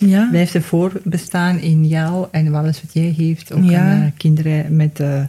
Ja. 0.00 0.28
Blijft 0.30 0.54
er 0.54 0.62
voorbestaan 0.62 1.58
in 1.58 1.86
jou 1.86 2.26
en 2.30 2.54
alles 2.54 2.80
wat 2.82 2.92
jij 2.92 3.14
geeft. 3.16 3.52
Ook 3.52 3.64
Ja. 3.70 3.80
aan 3.80 4.00
eh, 4.02 4.06
kinderen 4.16 4.76
met 4.76 5.00
eh, 5.00 5.22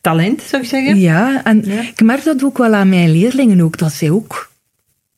talent, 0.00 0.42
zou 0.42 0.62
ik 0.62 0.68
zeggen. 0.68 0.98
Ja, 1.00 1.44
en 1.44 1.62
Ja. 1.64 1.80
ik 1.80 2.02
merk 2.02 2.24
dat 2.24 2.44
ook 2.44 2.58
wel 2.58 2.74
aan 2.74 2.88
mijn 2.88 3.10
leerlingen 3.10 3.60
ook, 3.60 3.78
dat 3.78 3.92
zij 3.92 4.10
ook 4.10 4.50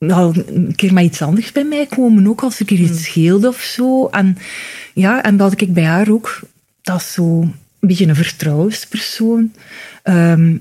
al 0.08 0.32
een 0.46 0.72
keer 0.76 0.92
met 0.92 1.04
iets 1.04 1.22
anders 1.22 1.52
bij 1.52 1.64
mij 1.64 1.86
komen, 1.86 2.26
ook 2.26 2.42
als 2.42 2.60
ik 2.60 2.70
er 2.70 2.78
iets 2.78 3.02
scheelde 3.02 3.48
of 3.48 3.60
zo. 3.60 4.06
En, 4.06 4.38
ja, 4.94 5.22
en 5.22 5.36
dat 5.36 5.60
ik 5.60 5.74
bij 5.74 5.84
haar 5.84 6.10
ook, 6.10 6.40
dat 6.82 7.00
is 7.00 7.12
zo 7.12 7.40
een 7.40 7.54
beetje 7.80 8.06
een 8.06 8.14
vertrouwenspersoon. 8.16 9.52
Ehm, 10.02 10.56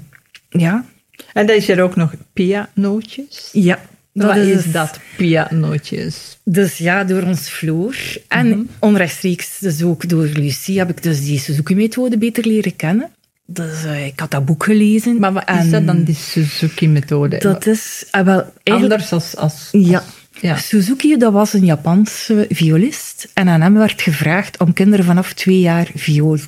ja, 0.50 0.86
En 1.34 1.46
dan 1.48 1.56
is 1.56 1.70
er 1.70 1.82
ook 1.82 1.96
nog 1.96 2.14
pianootjes. 2.34 3.50
ja. 3.52 3.80
Wat 4.14 4.36
is 4.36 4.72
dat, 4.72 5.00
pianootjes? 5.18 6.38
Dus 6.44 6.78
ja, 6.78 7.04
door 7.04 7.22
ons 7.22 7.50
Floor. 7.50 7.96
En 8.28 8.70
onrechtstreeks 8.80 9.60
dus 9.60 9.84
ook 9.84 10.10
door 10.10 10.26
Lucie 10.34 10.78
heb 10.78 10.90
ik 10.90 11.04
dus 11.04 11.26
die 11.26 11.40
Suzuki-methode 11.40 12.18
beter 12.18 12.48
leren 12.48 12.76
kennen. 12.76 13.10
Dus 13.46 13.84
eh, 13.84 14.06
ik 14.06 14.20
had 14.20 14.32
dat 14.32 14.46
boek 14.46 14.64
gelezen. 14.64 15.20
Maar 15.20 15.34
wat 15.34 15.50
is 15.50 15.70
dat 15.70 15.86
dan, 15.86 16.04
die 16.04 16.16
Suzuki-methode? 16.16 17.38
Dat 17.38 17.66
is 17.66 18.06
ah, 18.12 18.26
wel, 18.26 18.54
Anders 18.64 19.12
als... 19.12 19.36
als 19.36 19.70
Ja. 19.72 20.04
Ja. 20.42 20.58
Suzuki, 20.58 21.18
dat 21.18 21.34
was 21.34 21.54
een 21.54 21.66
Japanse 21.66 22.46
violist. 22.50 23.30
En 23.34 23.48
aan 23.48 23.62
hem 23.62 23.74
werd 23.74 24.02
gevraagd 24.02 24.60
om 24.60 24.74
kinderen 24.74 25.06
vanaf 25.06 25.34
twee 25.34 25.60
jaar 25.60 25.88
vioolles 25.96 26.48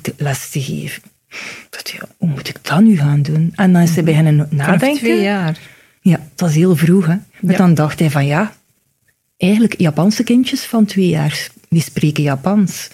te 0.50 0.60
geven. 0.62 1.02
Dacht, 1.70 1.90
ja, 1.90 2.08
hoe 2.16 2.28
moet 2.28 2.48
ik 2.48 2.56
dat 2.62 2.80
nu 2.80 2.96
gaan 2.96 3.22
doen? 3.22 3.52
En 3.54 3.72
dan 3.72 3.82
is 3.82 3.94
hij 3.94 4.04
beginnen 4.04 4.36
Vanaf 4.36 4.52
nadenken. 4.52 4.98
twee 4.98 5.22
jaar. 5.22 5.58
Ja, 6.08 6.20
dat 6.34 6.48
is 6.48 6.54
heel 6.54 6.76
vroeg. 6.76 7.06
Hè? 7.06 7.14
Maar 7.40 7.52
Ja. 7.52 7.56
dan 7.56 7.74
dacht 7.74 7.98
hij 7.98 8.10
van 8.10 8.26
ja, 8.26 8.52
eigenlijk 9.36 9.78
Japanse 9.80 10.22
kindjes 10.24 10.62
van 10.64 10.84
twee 10.84 11.08
jaar, 11.08 11.48
die 11.68 11.82
spreken 11.82 12.22
Japans. 12.22 12.88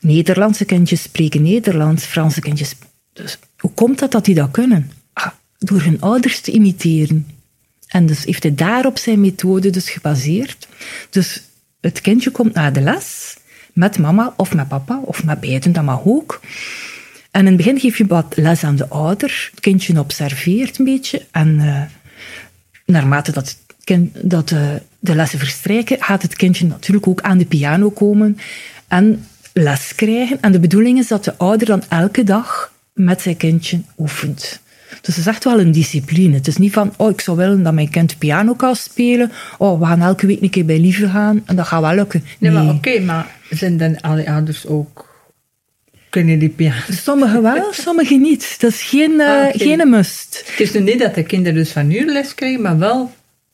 Nederlandse 0.00 0.64
kindjes 0.64 1.02
spreken 1.02 1.42
Nederlands, 1.42 2.04
Franse 2.04 2.40
kindjes. 2.40 2.74
Dus 3.12 3.38
hoe 3.58 3.70
komt 3.70 3.98
dat 3.98 4.10
dat 4.12 4.24
die 4.24 4.34
dat 4.34 4.50
kunnen? 4.50 4.90
Ah, 5.12 5.26
door 5.58 5.82
hun 5.82 6.00
ouders 6.00 6.40
te 6.40 6.52
imiteren. 6.52 7.26
En 7.88 8.06
dus 8.06 8.24
heeft 8.24 8.42
hij 8.42 8.54
daarop 8.54 8.98
zijn 8.98 9.20
methode 9.20 9.70
dus 9.70 9.90
gebaseerd. 9.90 10.68
Dus 11.10 11.42
het 11.80 12.00
kindje 12.00 12.30
komt 12.30 12.54
naar 12.54 12.72
de 12.72 12.80
les 12.80 13.36
met 13.72 13.98
mama 13.98 14.34
of 14.36 14.54
met 14.54 14.68
papa 14.68 15.00
of 15.04 15.24
met 15.24 15.40
beiden, 15.40 15.72
dat 15.72 15.84
mag 15.84 16.00
ook. 16.04 16.40
En 17.30 17.40
in 17.40 17.46
het 17.46 17.56
begin 17.56 17.80
geef 17.80 17.98
je 17.98 18.06
wat 18.06 18.36
les 18.36 18.64
aan 18.64 18.76
de 18.76 18.88
ouder. 18.88 19.48
Het 19.50 19.60
kindje 19.60 19.98
observeert 19.98 20.78
een 20.78 20.84
beetje. 20.84 21.26
En 21.30 21.60
eh, 21.60 21.82
naarmate 22.92 23.32
dat, 23.32 23.56
dat 24.22 24.50
eh, 24.50 24.60
de 24.98 25.14
lessen 25.14 25.38
verstrijken, 25.38 25.96
gaat 26.00 26.22
het 26.22 26.36
kindje 26.36 26.66
natuurlijk 26.66 27.06
ook 27.06 27.20
aan 27.20 27.38
de 27.38 27.44
piano 27.44 27.90
komen 27.90 28.38
en 28.88 29.26
les 29.52 29.94
krijgen. 29.94 30.40
En 30.40 30.52
de 30.52 30.60
bedoeling 30.60 30.98
is 30.98 31.08
dat 31.08 31.24
de 31.24 31.36
ouder 31.36 31.66
dan 31.66 31.82
elke 31.88 32.24
dag 32.24 32.72
met 32.92 33.20
zijn 33.20 33.36
kindje 33.36 33.80
oefent. 33.98 34.60
Dus 34.88 35.16
het 35.16 35.16
is 35.16 35.26
echt 35.26 35.44
wel 35.44 35.60
een 35.60 35.72
discipline. 35.72 36.34
Het 36.34 36.46
is 36.46 36.56
niet 36.56 36.72
van, 36.72 36.92
oh, 36.96 37.10
ik 37.10 37.20
zou 37.20 37.36
willen 37.36 37.62
dat 37.62 37.72
mijn 37.72 37.90
kind 37.90 38.18
piano 38.18 38.54
kan 38.54 38.76
spelen. 38.76 39.32
Oh, 39.58 39.80
we 39.80 39.86
gaan 39.86 40.02
elke 40.02 40.26
week 40.26 40.42
een 40.42 40.50
keer 40.50 40.64
bij 40.64 40.80
Lieve 40.80 41.08
gaan 41.08 41.42
en 41.44 41.56
dat 41.56 41.66
gaat 41.66 41.80
wel 41.80 41.94
lukken. 41.94 42.24
Nee, 42.38 42.50
maar 42.50 42.68
oké, 42.68 43.00
maar 43.00 43.36
zijn 43.50 43.76
dan 43.76 44.00
alle 44.00 44.30
ouders 44.30 44.66
ook... 44.66 45.07
Kunnen 46.10 46.38
die 46.38 46.48
piano... 46.48 46.80
Sommigen 46.90 47.42
wel, 47.42 47.72
sommigen 47.84 48.20
niet. 48.20 48.56
Dat 48.60 48.70
is 48.70 48.82
geen, 48.82 49.20
eh, 49.20 49.26
Ah, 49.28 49.48
geen 49.52 49.88
must. 49.90 50.44
Het 50.50 50.60
is 50.60 50.72
nu 50.72 50.80
niet 50.80 50.98
dat 50.98 51.14
de 51.14 51.22
kinderen 51.22 51.58
dus 51.58 51.70
van 51.70 51.86
nu 51.86 52.06
les 52.06 52.34
krijgen, 52.34 52.60
maar 52.62 52.78
wel 52.78 53.10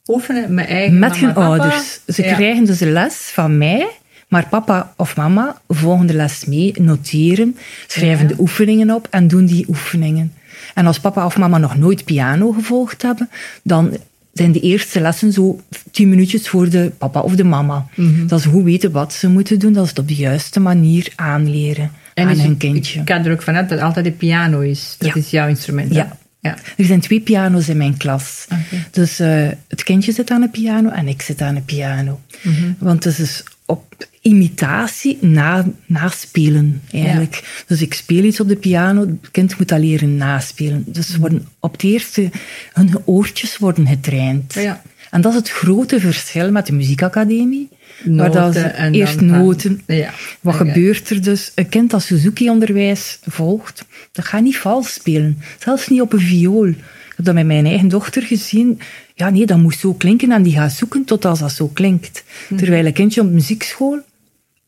oefenen 0.06 0.54
met 0.54 0.66
eigen 0.66 0.98
Met 0.98 1.16
hun 1.16 1.34
ouders. 1.34 2.00
Ze 2.06 2.22
Ja. 2.24 2.34
krijgen 2.34 2.64
dus 2.64 2.80
een 2.80 2.92
les 2.92 3.14
van 3.14 3.58
mij, 3.58 3.86
maar 4.28 4.46
papa 4.48 4.92
of 4.96 5.16
mama 5.16 5.60
volgen 5.68 6.06
de 6.06 6.14
les 6.14 6.44
mee, 6.44 6.72
noteren, 6.80 7.56
schrijven 7.86 8.28
Ja. 8.28 8.34
de 8.34 8.40
oefeningen 8.40 8.90
op 8.90 9.06
en 9.10 9.28
doen 9.28 9.46
die 9.46 9.64
oefeningen. 9.68 10.32
En 10.74 10.86
als 10.86 11.00
papa 11.00 11.26
of 11.26 11.36
mama 11.38 11.58
nog 11.58 11.76
nooit 11.76 12.04
piano 12.04 12.52
gevolgd 12.52 13.02
hebben, 13.02 13.30
dan 13.62 13.96
zijn 14.32 14.52
de 14.52 14.60
eerste 14.60 15.00
lessen 15.00 15.32
zo 15.32 15.60
tien 15.90 16.08
minuutjes 16.08 16.48
voor 16.48 16.68
de 16.68 16.90
papa 16.98 17.20
of 17.20 17.34
de 17.34 17.44
mama. 17.44 17.86
Mhm. 17.94 18.26
Dat 18.26 18.38
is 18.38 18.44
goed 18.44 18.64
weten 18.64 18.90
wat 18.92 19.12
ze 19.12 19.28
moeten 19.28 19.58
doen, 19.58 19.72
dat 19.72 19.82
is 19.84 19.88
het 19.90 19.98
op 19.98 20.08
de 20.08 20.14
juiste 20.14 20.60
manier 20.60 21.12
aanleren 21.16 21.90
En 22.14 22.28
aan 22.28 22.38
hun 22.40 22.56
kindje. 22.56 23.00
Ik 23.00 23.08
ga 23.08 23.24
er 23.24 23.32
ook 23.32 23.42
vanuit 23.42 23.68
dat 23.68 23.80
altijd 23.80 24.04
de 24.04 24.12
piano 24.12 24.60
is. 24.60 24.94
Dat 24.98 25.08
Ja. 25.08 25.14
is 25.14 25.30
jouw 25.30 25.48
instrument. 25.48 25.94
Ja. 25.94 26.16
ja. 26.40 26.56
Er 26.76 26.84
zijn 26.84 27.00
twee 27.00 27.20
piano's 27.20 27.68
in 27.68 27.76
mijn 27.76 27.96
klas. 27.96 28.46
Dus 28.90 29.18
eh, 29.20 29.48
het 29.68 29.82
kindje 29.82 30.12
zit 30.12 30.30
aan 30.30 30.42
een 30.42 30.50
piano 30.50 30.88
en 30.88 31.08
ik 31.08 31.22
zit 31.22 31.40
aan 31.40 31.56
een 31.56 31.64
piano. 31.64 32.20
Mhm. 32.42 32.72
Want 32.78 33.04
het 33.04 33.18
is 33.18 33.42
op 33.66 34.06
imitatie 34.20 35.18
na, 35.20 35.64
naspelen, 35.86 36.82
eigenlijk. 36.92 37.64
Dus 37.66 37.82
ik 37.82 37.94
speel 37.94 38.24
iets 38.24 38.40
op 38.40 38.48
de 38.48 38.56
piano, 38.56 39.00
het 39.00 39.30
kind 39.30 39.58
moet 39.58 39.68
dat 39.68 39.78
leren 39.78 40.16
naspelen. 40.16 40.84
Dus 40.86 41.06
ze 41.10 41.18
worden 41.18 41.48
op 41.60 41.72
het 41.72 41.82
eerste, 41.82 42.30
hun 42.72 42.96
oortjes 43.04 43.58
worden 43.58 43.86
getraind. 43.86 44.54
Ja. 44.54 44.82
En 45.10 45.20
dat 45.20 45.32
is 45.32 45.38
het 45.38 45.50
grote 45.50 46.00
verschil 46.00 46.50
met 46.50 46.66
de 46.66 46.72
muziekacademie. 46.72 47.68
Dat 48.04 48.56
en 48.56 48.94
eerst 48.94 49.18
dan 49.18 49.26
noten. 49.26 49.82
Ja. 49.86 50.10
Wat 50.40 50.54
gebeurt 50.54 51.10
er 51.10 51.22
dus? 51.22 51.52
Een 51.54 51.68
kind 51.68 51.90
dat 51.90 52.02
Suzuki-onderwijs 52.02 53.18
volgt, 53.22 53.84
dat 54.12 54.24
gaat 54.24 54.42
niet 54.42 54.56
vals 54.56 54.92
spelen. 54.92 55.38
Zelfs 55.58 55.88
niet 55.88 56.00
op 56.00 56.12
een 56.12 56.20
viool. 56.20 56.66
Ik 56.66 57.14
heb 57.16 57.24
dat 57.26 57.34
met 57.34 57.46
mijn 57.46 57.66
eigen 57.66 57.88
dochter 57.88 58.22
gezien. 58.22 58.80
Ja, 59.14 59.30
nee, 59.30 59.46
dat 59.46 59.58
moet 59.58 59.74
zo 59.76 59.92
klinken 59.94 60.32
en 60.32 60.42
die 60.42 60.52
gaat 60.52 60.72
zoeken 60.72 61.04
tot 61.04 61.24
als 61.24 61.38
dat 61.38 61.52
zo 61.52 61.68
klinkt. 61.68 62.24
Mhm. 62.48 62.58
Terwijl 62.58 62.86
een 62.86 62.92
kindje 62.92 63.20
op 63.20 63.30
muziekschool, 63.30 63.98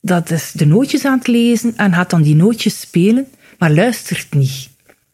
dat 0.00 0.30
is 0.30 0.52
de 0.52 0.66
nootjes 0.66 1.04
aan 1.04 1.18
het 1.18 1.26
lezen 1.26 1.76
en 1.76 1.94
gaat 1.94 2.10
dan 2.10 2.22
die 2.22 2.34
nootjes 2.34 2.80
spelen, 2.80 3.26
maar 3.58 3.70
luistert 3.72 4.34
niet. 4.34 4.68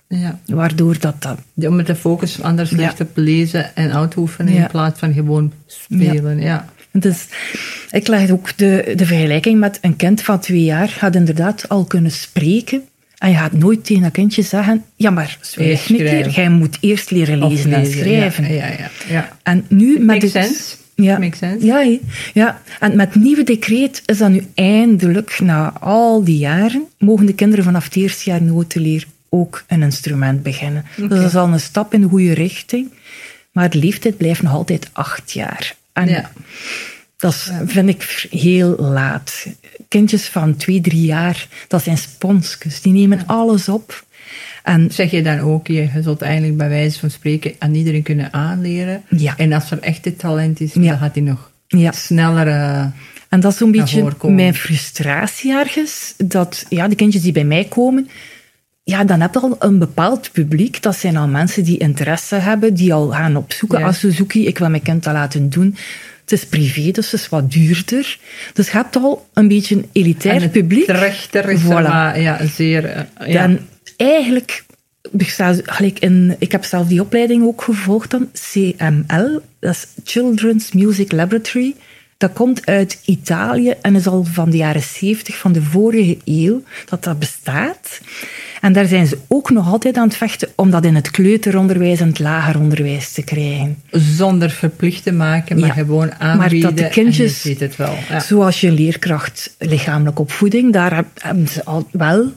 Ja. 0.09 0.39
Waardoor 0.47 0.99
dat... 0.99 1.23
dat 1.23 1.39
Om 1.55 1.77
met 1.77 1.87
de 1.87 1.95
focus 1.95 2.43
anders 2.43 2.71
Ja. 2.71 2.77
ligt 2.77 3.01
op 3.01 3.11
lezen 3.15 3.77
en 3.77 3.93
uitoefenen 3.93 4.55
Ja. 4.55 4.63
in 4.63 4.67
plaats 4.67 4.99
van 4.99 5.13
gewoon 5.13 5.53
spelen. 5.67 6.41
Ja. 6.41 6.69
Dus 6.93 7.27
ik 7.91 8.07
leg 8.07 8.31
ook 8.31 8.57
de, 8.57 8.93
de 8.97 9.07
vergelijking 9.07 9.59
met 9.59 9.79
een 9.81 9.97
kind 9.97 10.23
van 10.23 10.41
twee 10.41 10.65
jaar 10.65 10.89
gaat 10.89 11.15
inderdaad 11.15 11.69
al 11.69 11.85
kunnen 11.85 12.11
spreken. 12.11 12.83
En 13.19 13.31
je 13.31 13.37
gaat 13.37 13.53
nooit 13.53 13.85
tegen 13.85 14.03
dat 14.03 14.13
kindje 14.13 14.43
zeggen, 14.43 14.85
ja 14.97 15.11
maar 15.11 15.39
zwijg 15.41 15.89
een 15.89 15.97
keer, 15.97 16.29
jij 16.29 16.49
moet 16.49 16.79
eerst 16.81 17.11
leren 17.11 17.49
lezen 17.49 17.73
en 17.73 17.87
schrijven. 17.87 18.55
Ja, 18.55 18.67
ja, 18.67 18.91
ja. 19.09 19.37
En 19.43 19.65
nu 19.69 19.99
met 19.99 20.07
Makes 20.07 20.31
sense. 20.31 20.77
Ja, 20.95 21.19
Makes 21.19 21.39
sense. 21.39 21.67
Ja, 21.67 21.99
ja, 22.35 22.61
en 22.81 22.97
met 22.97 23.15
het 23.15 23.23
nieuwe 23.23 23.43
decreet 23.43 24.03
is 24.07 24.19
dat 24.19 24.31
nu 24.31 24.47
eindelijk, 24.55 25.41
na 25.41 25.73
al 25.81 26.25
die 26.25 26.39
jaren, 26.39 26.83
mogen 26.99 27.27
de 27.27 27.35
kinderen 27.35 27.65
vanaf 27.65 27.85
het 27.85 27.97
eerste 27.97 28.31
jaar 28.31 28.43
notenleer 28.43 29.07
ook 29.29 29.65
een 29.67 29.83
instrument 29.83 30.43
beginnen. 30.43 30.85
Dus 30.97 31.09
dat 31.09 31.23
is 31.23 31.37
al 31.37 31.49
een 31.49 31.61
stap 31.61 31.95
in 31.95 32.01
de 32.01 32.09
goede 32.09 32.33
richting. 32.35 32.91
Maar 33.53 33.71
de 33.71 33.79
leeftijd 33.79 34.17
blijft 34.17 34.43
nog 34.43 34.53
altijd 34.53 34.91
acht 34.93 35.33
jaar. 35.33 35.75
En 35.93 36.09
Ja. 36.09 36.31
dat 37.17 37.53
vind 37.67 37.89
ik 37.89 38.27
heel 38.31 38.77
laat. 38.79 39.47
Kindjes 39.89 40.27
van 40.29 40.57
twee, 40.57 40.81
drie 40.81 41.05
jaar, 41.05 41.47
dat 41.69 41.83
zijn 41.83 41.99
sponsjes. 41.99 42.81
Die 42.81 42.93
nemen 42.93 43.27
alles 43.27 43.69
op. 43.69 44.05
En 44.63 44.91
Zeg 44.93 45.11
je 45.11 45.23
dan 45.23 45.39
ook, 45.39 45.67
je 45.67 45.89
zult 46.03 46.23
eigenlijk 46.23 46.57
bij 46.57 46.69
wijze 46.69 46.99
van 46.99 47.11
spreken 47.11 47.55
aan 47.59 47.75
iedereen 47.75 48.03
kunnen 48.03 48.33
aanleren. 48.33 49.03
Ja. 49.09 49.35
En 49.37 49.53
als 49.53 49.71
er 49.71 49.79
echt 49.81 50.05
dit 50.05 50.19
talent 50.19 50.61
is, 50.61 50.73
Ja. 50.73 50.81
dan 50.81 50.99
gaat 50.99 51.15
hij 51.15 51.23
nog 51.23 51.51
sneller... 51.91 52.47
eh, 52.49 52.85
En 53.29 53.41
dat 53.41 53.53
is 53.53 53.59
zo'n 53.59 53.71
beetje 53.71 54.11
mijn 54.23 54.55
frustratie 54.55 55.53
ergens. 55.53 56.15
Dat 56.17 56.67
ja, 56.69 56.89
de 56.89 56.95
kindjes 56.95 57.23
die 57.23 57.33
bij 57.33 57.45
mij 57.45 57.65
komen, 57.65 58.09
ja, 58.85 59.05
dan 59.05 59.21
heb 59.21 59.35
je 59.35 59.41
al 59.41 59.57
een 59.59 59.79
bepaald 59.79 60.33
publiek. 60.33 60.83
Dat 60.83 60.97
zijn 60.97 61.17
al 61.17 61.29
mensen 61.29 61.65
die 61.65 61.79
interesse 61.79 62.35
hebben, 62.35 62.75
die 62.75 62.95
al 62.95 63.09
gaan 63.09 63.37
opzoeken. 63.37 63.79
Ja. 63.79 63.87
Als 63.87 63.99
Suzuki, 63.99 64.47
ik 64.47 64.59
wil 64.59 64.71
mijn 64.71 64.83
kind 64.83 65.05
dat 65.05 65.13
laten 65.13 65.51
doen. 65.51 65.77
Het 66.21 66.33
is 66.33 66.47
privé, 66.47 66.91
dus 66.91 67.11
het 67.11 67.21
is 67.21 67.29
wat 67.29 67.53
duurder. 67.53 68.19
Dus 68.53 68.67
je 68.67 68.73
hebt 68.77 68.97
al 68.97 69.29
een 69.33 69.49
beetje 69.49 69.75
een 69.75 69.89
elitair 69.93 70.35
en 70.35 70.43
het 70.43 70.53
publiek. 70.53 70.85
Trechter 70.85 71.51
is 71.51 71.61
Voilà. 71.63 71.67
maar, 71.67 72.21
ja, 72.21 72.47
zeer... 72.47 72.85
eh, 72.85 73.33
ja. 73.33 73.47
Dan 73.47 73.59
eigenlijk, 73.97 74.65
gelijk 75.65 75.99
in, 75.99 76.37
ik 76.39 76.53
heb 76.53 76.65
zelf 76.65 76.87
die 76.87 77.01
opleiding 77.01 77.45
ook 77.45 77.63
gevolgd 77.63 78.11
dan, 78.11 78.31
CML, 78.51 79.43
dat 79.59 79.75
is 79.75 79.87
Children's 80.05 80.73
Music 80.73 81.13
Laboratory. 81.13 81.75
Dat 82.23 82.33
komt 82.33 82.67
uit 82.67 82.99
Italië 83.05 83.75
en 83.81 83.95
is 83.95 84.07
al 84.07 84.25
van 84.25 84.51
de 84.51 84.57
jaren 84.57 84.83
70 84.83 85.37
van 85.37 85.53
de 85.53 85.63
vorige 85.63 86.17
eeuw 86.25 86.63
dat 86.89 87.05
dat 87.05 87.19
bestaat. 87.19 88.01
En 88.61 88.73
daar 88.73 88.87
zijn 88.87 89.07
ze 89.07 89.19
ook 89.29 89.51
nog 89.51 89.67
altijd 89.69 89.97
aan 89.97 90.07
het 90.09 90.17
vechten 90.17 90.49
om 90.57 90.71
dat 90.71 90.85
in 90.85 90.95
het 90.95 91.11
kleuteronderwijs 91.11 92.01
en 92.01 92.09
het 92.09 92.19
lager 92.19 92.59
onderwijs 92.61 93.13
te 93.13 93.23
krijgen. 93.23 93.83
Zonder 93.91 94.51
verplicht 94.51 95.03
te 95.03 95.13
maken, 95.13 95.59
maar 95.59 95.69
Ja. 95.69 95.75
gewoon 95.75 96.07
Maar 96.07 96.19
aanbieden. 96.19 96.61
dat 96.61 96.77
de 96.77 96.89
kindjes- 96.89 97.43
je 97.43 97.49
ziet 97.49 97.61
het 97.61 97.77
wel. 97.77 97.95
Ja. 98.09 98.21
Zoals 98.21 98.61
je 98.61 98.71
leerkracht 98.73 99.55
lichamelijke 99.59 100.21
opvoeding, 100.21 100.73
daar 100.73 100.95
heb- 100.95 101.07
hebben 101.23 101.49
ze 101.49 101.65
al 101.65 101.89
wel 101.93 102.33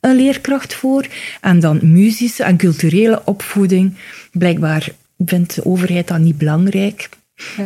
een 0.00 0.16
leerkracht 0.16 0.74
voor. 0.74 1.06
En 1.40 1.60
dan 1.60 1.78
muzische 1.82 2.42
en 2.42 2.56
culturele 2.56 3.22
opvoeding, 3.24 3.94
blijkbaar 4.32 4.88
vindt 5.24 5.54
de 5.54 5.64
overheid 5.64 6.08
dat 6.08 6.18
niet 6.18 6.38
belangrijk. 6.38 7.08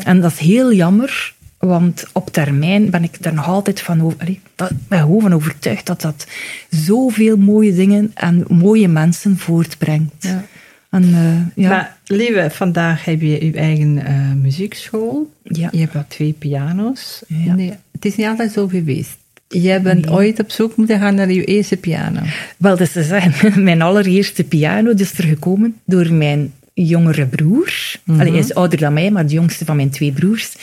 En 0.05 0.21
dat 0.21 0.33
is 0.33 0.39
heel 0.39 0.73
jammer, 0.73 1.33
Want 1.67 2.05
op 2.13 2.31
termijn 2.31 2.91
ben 2.91 3.03
ik 3.03 3.17
er 3.21 3.35
nog 3.35 3.49
altijd 3.49 3.81
van, 3.81 4.03
over, 4.03 4.19
allee, 4.21 4.41
dat, 4.55 4.73
ben 4.89 5.33
overtuigd 5.33 5.87
dat 5.87 6.01
dat 6.01 6.27
zoveel 6.71 7.37
mooie 7.37 7.75
dingen 7.75 8.11
en 8.15 8.45
mooie 8.49 8.89
mensen 8.89 9.39
voortbrengt. 9.39 10.15
Ja. 10.19 10.45
En, 10.91 11.03
eh, 11.03 11.65
ja. 11.65 11.69
Maar 11.69 11.97
lieve, 12.07 12.49
vandaag 12.51 13.05
heb 13.05 13.21
je 13.21 13.45
je 13.45 13.53
eigen 13.53 14.07
eh, 14.07 14.33
muziekschool. 14.33 15.33
Ja. 15.43 15.69
Je 15.73 15.79
hebt 15.79 15.93
wel 15.93 16.05
twee 16.09 16.33
piano's. 16.39 17.23
Ja. 17.27 17.55
Nee, 17.55 17.73
het 17.93 18.05
is 18.05 18.17
niet 18.17 18.27
altijd 18.27 18.53
zo 18.53 18.69
geweest. 18.69 19.17
Jij 19.49 19.83
bent 19.83 20.11
ooit 20.11 20.41
op 20.41 20.51
zoek 20.51 20.77
moeten 20.77 20.99
gaan 20.99 21.15
naar 21.15 21.33
je 21.33 21.45
eerste 21.45 21.77
piano. 21.77 22.21
Wel, 22.57 22.77
dus 22.77 22.93
te 22.93 23.03
zeggen, 23.03 23.63
mijn 23.63 23.83
allereerste 23.83 24.45
piano 24.45 24.91
is 24.91 25.19
er 25.19 25.25
gekomen 25.25 25.77
door 25.85 26.13
mijn 26.13 26.53
jongere 26.75 27.27
broer. 27.27 27.73
Allee, 28.07 28.31
hij 28.31 28.39
is 28.39 28.55
ouder 28.55 28.79
dan 28.79 28.93
mij, 28.93 29.11
maar 29.11 29.27
de 29.27 29.33
jongste 29.33 29.65
van 29.65 29.77
mijn 29.77 29.91
twee 29.91 30.13
broers. 30.13 30.57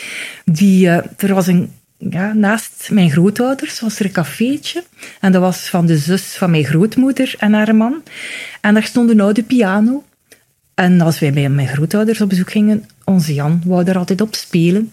Die, 0.44 0.88
eh, 0.88 1.28
er 1.28 1.34
was 1.34 1.46
een, 1.46 1.70
ja, 1.96 2.32
naast 2.32 2.88
mijn 2.92 3.10
grootouders 3.10 3.80
was 3.80 3.98
er 3.98 4.04
een 4.04 4.12
cafeetje. 4.12 4.84
En 5.20 5.32
dat 5.32 5.40
was 5.40 5.68
van 5.68 5.86
de 5.86 5.96
zus 5.96 6.22
van 6.22 6.50
mijn 6.50 6.64
grootmoeder 6.64 7.34
en 7.38 7.52
haar 7.52 7.74
man. 7.74 8.02
En 8.60 8.74
daar 8.74 8.82
stond 8.82 9.10
een 9.10 9.20
oude 9.20 9.42
piano. 9.42 10.04
En 10.74 11.00
als 11.00 11.18
wij 11.18 11.32
bij 11.32 11.48
mijn 11.48 11.68
grootouders 11.68 12.20
op 12.20 12.28
bezoek 12.28 12.50
gingen, 12.50 12.84
onze 13.04 13.34
Jan 13.34 13.62
wou 13.64 13.84
daar 13.84 13.98
altijd 13.98 14.20
op 14.20 14.34
spelen. 14.34 14.92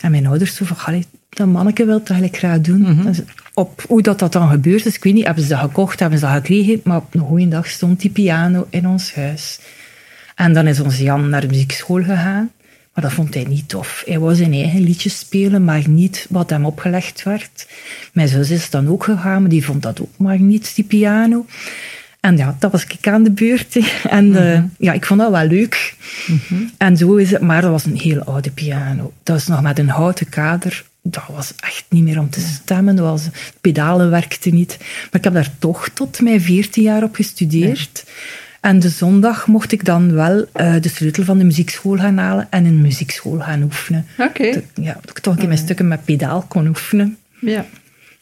En 0.00 0.10
mijn 0.10 0.26
ouders 0.26 0.54
zo 0.54 0.64
van, 0.64 1.04
dat 1.28 1.46
manneke 1.46 1.84
wil 1.84 1.98
het 1.98 2.10
eigenlijk 2.10 2.38
graag 2.38 2.60
doen. 2.60 3.02
Dus 3.04 3.20
op 3.54 3.84
hoe 3.88 4.02
dat, 4.02 4.18
dat 4.18 4.32
dan 4.32 4.48
gebeurd 4.48 4.86
is, 4.86 4.96
ik 4.96 5.04
weet 5.04 5.14
niet, 5.14 5.24
hebben 5.24 5.42
ze 5.42 5.48
dat 5.48 5.58
gekocht, 5.58 6.00
hebben 6.00 6.18
ze 6.18 6.24
dat 6.24 6.34
gekregen, 6.34 6.80
maar 6.84 6.96
op 6.96 7.14
een 7.14 7.20
goede 7.20 7.48
dag 7.48 7.66
stond 7.66 8.00
die 8.00 8.10
piano 8.10 8.66
in 8.70 8.88
ons 8.88 9.14
huis. 9.14 9.58
En 10.34 10.52
dan 10.52 10.66
is 10.66 10.80
onze 10.80 11.02
Jan 11.02 11.28
naar 11.28 11.40
de 11.40 11.46
muziekschool 11.46 12.02
gegaan, 12.02 12.50
maar 12.94 13.04
dat 13.04 13.12
vond 13.12 13.34
hij 13.34 13.44
niet 13.44 13.68
tof. 13.68 14.02
Hij 14.06 14.18
wou 14.18 14.34
zijn 14.34 14.52
eigen 14.52 14.80
liedjes 14.80 15.18
spelen, 15.18 15.64
maar 15.64 15.88
niet 15.88 16.26
wat 16.30 16.50
hem 16.50 16.64
opgelegd 16.64 17.22
werd. 17.22 17.66
Mijn 18.12 18.28
zus 18.28 18.50
is 18.50 18.70
dan 18.70 18.88
ook 18.88 19.04
gegaan, 19.04 19.40
maar 19.40 19.50
die 19.50 19.64
vond 19.64 19.82
dat 19.82 20.00
ook 20.00 20.18
maar 20.18 20.40
niet, 20.40 20.74
die 20.74 20.84
piano. 20.84 21.46
En 22.24 22.36
ja, 22.36 22.56
dat 22.58 22.72
was 22.72 22.84
ik 22.84 23.08
aan 23.08 23.22
de 23.22 23.30
beurt. 23.30 23.76
En 24.08 24.52
eh, 24.52 24.62
ja, 24.78 24.92
ik 24.92 25.04
vond 25.04 25.20
dat 25.20 25.30
wel 25.30 25.46
leuk. 25.46 25.94
En 26.76 26.96
zo 26.96 27.14
is 27.14 27.30
het, 27.30 27.40
maar 27.40 27.62
dat 27.62 27.70
was 27.70 27.84
een 27.84 27.98
heel 27.98 28.20
oude 28.20 28.50
piano. 28.50 29.12
Dat 29.22 29.36
was 29.36 29.46
nog 29.46 29.62
met 29.62 29.78
een 29.78 29.88
houten 29.88 30.28
kader. 30.28 30.84
Dat 31.02 31.22
was 31.32 31.52
echt 31.60 31.84
niet 31.88 32.04
meer 32.04 32.18
om 32.18 32.30
te 32.30 32.40
stemmen. 32.40 32.96
Dat 32.96 33.06
was, 33.06 33.24
de 33.24 33.30
pedalen 33.60 34.10
werkten 34.10 34.54
niet. 34.54 34.76
Maar 34.78 35.20
ik 35.20 35.24
heb 35.24 35.32
daar 35.32 35.50
toch 35.58 35.88
tot 35.88 36.20
mijn 36.20 36.40
14 36.40 36.82
jaar 36.82 37.02
op 37.02 37.14
gestudeerd. 37.14 38.04
En 38.64 38.78
de 38.78 38.88
zondag 38.88 39.46
mocht 39.46 39.72
ik 39.72 39.84
dan 39.84 40.12
wel 40.12 40.44
eh, 40.52 40.74
de 40.80 40.88
sleutel 40.88 41.24
van 41.24 41.38
de 41.38 41.44
muziekschool 41.44 41.96
gaan 41.96 42.18
halen 42.18 42.46
en 42.50 42.66
in 42.66 42.72
een 42.72 42.80
muziekschool 42.80 43.38
gaan 43.38 43.62
oefenen. 43.62 44.06
Oké. 44.18 44.62
Ja, 44.74 44.98
dat 45.00 45.10
ik 45.10 45.18
toch 45.18 45.32
een 45.32 45.38
keer 45.38 45.48
mijn 45.48 45.60
stukken 45.60 45.88
met 45.88 46.04
pedaal 46.04 46.42
kon 46.48 46.66
oefenen. 46.66 47.16
Ja. 47.40 47.64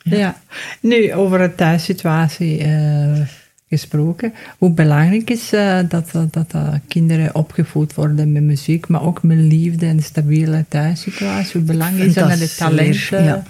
ja. 0.02 0.40
Nu, 0.80 1.14
over 1.14 1.38
de 1.38 1.54
thuissituatie 1.54 2.58
eh, 2.58 3.20
gesproken. 3.68 4.32
Hoe 4.58 4.70
belangrijk 4.70 5.30
is 5.30 5.52
eh, 5.52 5.78
dat, 5.88 6.10
dat, 6.30 6.54
kinderen 6.88 7.34
opgevoed 7.34 7.94
worden 7.94 8.32
met 8.32 8.42
muziek, 8.42 8.88
maar 8.88 9.02
ook 9.02 9.22
met 9.22 9.38
liefde 9.38 9.86
en 9.86 10.02
stabiele 10.02 10.64
thuissituatie? 10.68 11.52
Hoe 11.52 11.62
belangrijk 11.62 12.08
is 12.08 12.14
dat 12.14 12.28
met 12.28 12.38
de 12.38 12.46
zeer- 12.46 12.68
talenten? 12.68 13.24
ja. 13.24 13.42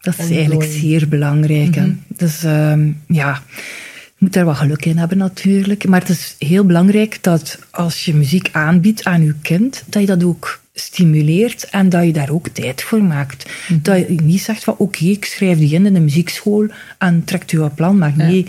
Dat 0.00 0.18
is 0.18 0.30
eigenlijk 0.30 0.70
zeer 0.70 1.08
belangrijk. 1.08 1.74
hè. 1.74 1.92
Dus 2.08 2.44
ehm, 2.44 2.90
ja, 3.06 3.42
je 4.18 4.24
moet 4.24 4.32
daar 4.32 4.44
wat 4.44 4.56
geluk 4.56 4.84
in 4.84 4.96
hebben 4.98 5.18
natuurlijk. 5.18 5.88
Maar 5.88 6.00
het 6.00 6.08
is 6.08 6.34
heel 6.38 6.64
belangrijk 6.64 7.18
dat 7.20 7.58
als 7.70 8.04
je 8.04 8.14
muziek 8.14 8.48
aanbiedt 8.52 9.04
aan 9.04 9.24
je 9.24 9.34
kind, 9.42 9.82
dat 9.86 10.00
je 10.00 10.06
dat 10.08 10.24
ook 10.24 10.60
stimuleert 10.74 11.68
en 11.70 11.88
dat 11.88 12.04
je 12.04 12.12
daar 12.12 12.30
ook 12.30 12.48
tijd 12.48 12.82
voor 12.82 13.02
maakt. 13.04 13.50
Dat 13.82 13.98
je 13.98 14.14
niet 14.22 14.40
zegt 14.40 14.64
van 14.64 14.74
oké, 14.78 15.04
ik 15.04 15.24
schrijf 15.24 15.58
die 15.58 15.74
in 15.74 15.86
in 15.86 15.94
de 15.94 16.00
muziekschool 16.00 16.66
en 16.98 17.24
trekt 17.24 17.52
u 17.52 17.60
een 17.62 17.74
plan. 17.74 17.98
Maar 17.98 18.12
nee, 18.16 18.46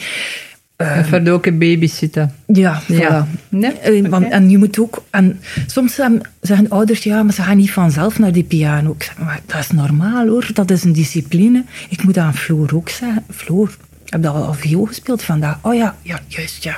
En 0.75 1.05
voor 1.05 1.27
ook 1.27 1.45
een 1.45 1.57
babysitten. 1.59 2.33
ja, 2.45 2.81
voilà. 2.83 2.95
Ja. 2.95 3.27
Nee? 3.49 3.71
Eh, 3.71 4.08
want-. 4.10 4.30
En 4.32 4.49
je 4.49 4.58
moet 4.58 4.80
ook... 4.80 5.03
En 5.10 5.39
soms 5.67 5.93
zeggen- 5.95 6.21
zeggen 6.41 6.69
ouders, 6.69 7.03
ja, 7.03 7.23
maar 7.23 7.34
ze 7.34 7.41
gaan 7.41 7.58
niet 7.58 7.71
vanzelf 7.71 8.19
naar 8.19 8.32
die 8.32 8.43
piano. 8.43 8.91
Ik 8.91 9.03
zeg, 9.03 9.17
maar 9.17 9.39
dat 9.45 9.60
is 9.60 9.71
normaal 9.71 10.27
hoor, 10.27 10.47
dat 10.53 10.71
is 10.71 10.84
een 10.84 10.93
discipline. 10.93 11.63
Ik 11.89 12.03
moet 12.03 12.17
aan 12.17 12.36
Floor 12.36 12.71
ook 12.75 12.89
zeggen, 12.89 13.23
Floor, 13.30 13.77
heb 14.10 14.22
je 14.24 14.30
al 14.30 14.54
viool 14.54 14.86
gespeeld 14.86 15.24
vandaag? 15.24 15.58
Oh 15.62 15.76
ja, 15.76 15.96
ja, 16.02 16.20
juist, 16.28 16.63
ja. 16.63 16.78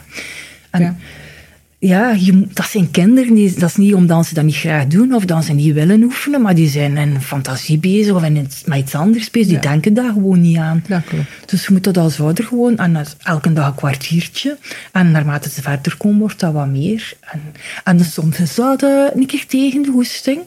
En 0.69 0.81
Ja. 0.81 0.95
ja, 1.79 2.11
je, 2.11 2.47
dat 2.53 2.65
zijn 2.65 2.91
kinderen, 2.91 3.33
die, 3.33 3.53
dat 3.59 3.69
is 3.69 3.75
niet 3.75 3.93
omdat 3.93 4.25
ze 4.25 4.33
dat 4.33 4.43
niet 4.43 4.55
graag 4.55 4.87
doen 4.87 5.13
of 5.13 5.25
dat 5.25 5.43
ze 5.43 5.53
niet 5.53 5.73
willen 5.73 6.03
oefenen, 6.03 6.41
maar 6.41 6.55
die 6.55 6.69
zijn 6.69 6.97
in 6.97 7.21
fantasie 7.21 7.77
bezig 7.77 8.13
of 8.15 8.23
in 8.23 8.35
iets, 8.35 8.63
met 8.65 8.77
iets 8.77 8.95
anders 8.95 9.29
bezig. 9.31 9.47
Die 9.47 9.55
Ja. 9.55 9.61
denken 9.69 9.93
daar 9.93 10.11
gewoon 10.11 10.41
niet 10.41 10.57
aan. 10.57 10.83
Dat 10.87 11.03
klopt. 11.03 11.25
Dus 11.45 11.65
je 11.65 11.73
moet 11.73 11.83
dat 11.83 11.97
als 11.97 12.19
ouder 12.19 12.43
gewoon, 12.43 12.77
en 12.77 12.93
dat 12.93 13.15
elke 13.23 13.53
dag 13.53 13.67
een 13.67 13.75
kwartiertje. 13.75 14.57
En 14.91 15.11
naarmate 15.11 15.49
ze 15.49 15.61
verder 15.61 15.97
komen, 15.97 16.19
wordt 16.19 16.39
dat 16.39 16.53
wat 16.53 16.67
meer. 16.67 17.13
En, 17.21 17.41
en 17.83 18.05
soms 18.05 18.39
is 18.39 18.55
dat 18.55 18.83
eh, 18.83 19.05
een 19.15 19.25
keer 19.25 19.45
tegen 19.45 19.81
de 19.81 19.89
hoesting. 19.91 20.39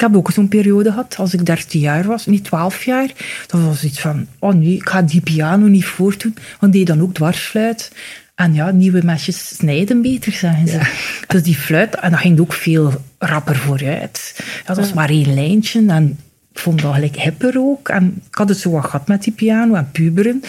Ik 0.00 0.06
heb 0.06 0.16
ook 0.16 0.30
zo'n 0.30 0.48
periode 0.48 0.90
gehad, 0.90 1.16
als 1.18 1.34
ik 1.34 1.46
13 1.46 1.80
jaar 1.80 2.04
was, 2.04 2.26
niet 2.26 2.44
12 2.44 2.84
jaar. 2.84 3.10
Dat 3.46 3.60
was 3.60 3.84
iets 3.84 4.00
van, 4.00 4.26
oh 4.38 4.54
nee, 4.54 4.74
ik 4.74 4.88
ga 4.88 5.02
die 5.02 5.20
piano 5.20 5.66
niet 5.66 5.84
voortdoen. 5.84 6.36
Want 6.60 6.72
die 6.72 6.84
dan 6.84 7.00
ook 7.00 7.14
dwarsfluit. 7.14 7.92
En 8.34 8.54
ja, 8.54 8.70
nieuwe 8.70 9.00
mesjes 9.04 9.56
snijden 9.56 10.02
beter, 10.02 10.32
zeggen 10.32 10.68
ze. 10.68 10.80
Dus 11.26 11.42
die 11.42 11.54
fluit, 11.56 11.94
en 11.94 12.10
dat 12.10 12.20
ging 12.20 12.40
ook 12.40 12.52
veel 12.52 13.04
rapper 13.18 13.56
vooruit. 13.56 14.44
Dat 14.64 14.76
was 14.76 14.92
maar 14.92 15.10
één 15.10 15.34
lijntje. 15.34 15.86
En 15.86 16.18
ik 16.52 16.58
vond 16.58 16.82
dat 16.82 16.94
gelijk 16.94 17.16
hipper 17.16 17.58
ook. 17.58 17.88
En 17.88 18.22
ik 18.30 18.34
had 18.34 18.48
het 18.48 18.58
zo 18.58 18.70
wat 18.70 18.84
gehad 18.84 19.08
met 19.08 19.22
die 19.22 19.32
piano 19.32 19.74
en 19.74 19.90
puberen. 19.90 20.42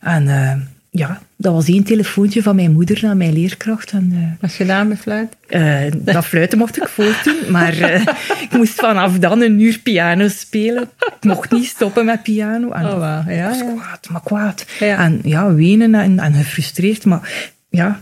En 0.00 0.28
eh, 0.28 0.56
ja, 0.94 1.20
dat 1.36 1.52
was 1.52 1.68
één 1.68 1.84
telefoontje 1.84 2.42
van 2.42 2.56
mijn 2.56 2.72
moeder 2.72 2.98
naar 3.02 3.16
mijn 3.16 3.32
leerkracht. 3.32 3.90
En, 3.92 4.12
eh, 4.14 4.40
Was 4.40 4.50
je 4.56 4.56
gedaan 4.62 4.88
met 4.88 4.98
fluit? 4.98 5.36
eh, 5.48 5.80
dat 5.96 6.24
fluiten 6.26 6.58
mocht 6.58 6.76
ik 6.76 6.88
voortdoen, 6.88 7.36
maar 7.48 7.78
eh, 7.78 8.00
ik 8.46 8.48
moest 8.52 8.74
vanaf 8.74 9.18
dan 9.18 9.40
een 9.40 9.60
uur 9.60 9.78
piano 9.78 10.28
spelen. 10.28 10.82
Ik 10.98 11.24
mocht 11.24 11.50
niet 11.50 11.66
stoppen 11.66 12.04
met 12.04 12.22
piano. 12.22 12.70
En 12.70 12.86
Oh. 12.86 13.24
Ja, 13.28 13.48
was 13.48 13.58
ja. 13.58 13.72
kwaad, 13.74 14.08
maar 14.10 14.22
kwaad. 14.24 14.64
Ja. 14.78 14.98
En 14.98 15.20
ja, 15.24 15.54
wenen 15.54 15.94
en, 15.94 16.18
en 16.18 16.32
gefrustreerd. 16.34 17.04
Maar 17.04 17.52
ja, 17.70 18.00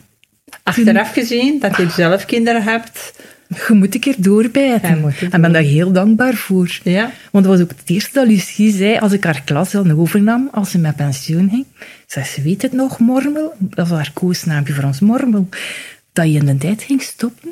Achteraf 0.63 1.13
gezien, 1.13 1.59
dat 1.61 1.77
je 1.77 1.89
zelf 1.91 2.25
kinderen 2.25 2.63
hebt. 2.63 3.13
Je 3.57 3.75
moet 3.75 3.95
een 3.95 4.01
keer 4.01 4.15
doorbijten. 4.19 5.01
Ja, 5.01 5.31
en 5.31 5.41
ben 5.41 5.53
daar 5.53 5.63
heel 5.63 5.93
dankbaar 5.93 6.35
voor. 6.35 6.79
Ja. 6.83 7.11
Want 7.31 7.45
dat 7.45 7.55
was 7.55 7.63
ook 7.63 7.71
het 7.71 7.91
eerste 7.91 8.11
dat 8.13 8.27
Lucie 8.27 8.73
zei 8.73 8.99
als 8.99 9.13
ik 9.13 9.25
haar 9.25 9.43
klas 9.45 9.71
dan 9.71 9.99
overnam, 9.99 10.49
als 10.53 10.71
ze 10.71 10.79
met 10.79 10.97
pensioen 10.97 11.49
ging. 11.51 11.65
Zei 12.07 12.25
ze, 12.25 12.43
weet 12.43 12.63
het 12.63 12.73
nog, 12.73 12.99
Mormel? 12.99 13.55
Dat 13.59 13.89
was 13.89 13.97
haar 13.97 14.11
koosnaampje 14.15 14.75
voor 14.75 14.85
ons, 14.85 15.01
Mormel. 15.01 15.49
Dat 16.13 16.27
je 16.27 16.39
in 16.39 16.47
de 16.47 16.59
tijd 16.59 16.83
ging 16.83 17.03
stoppen. 17.03 17.49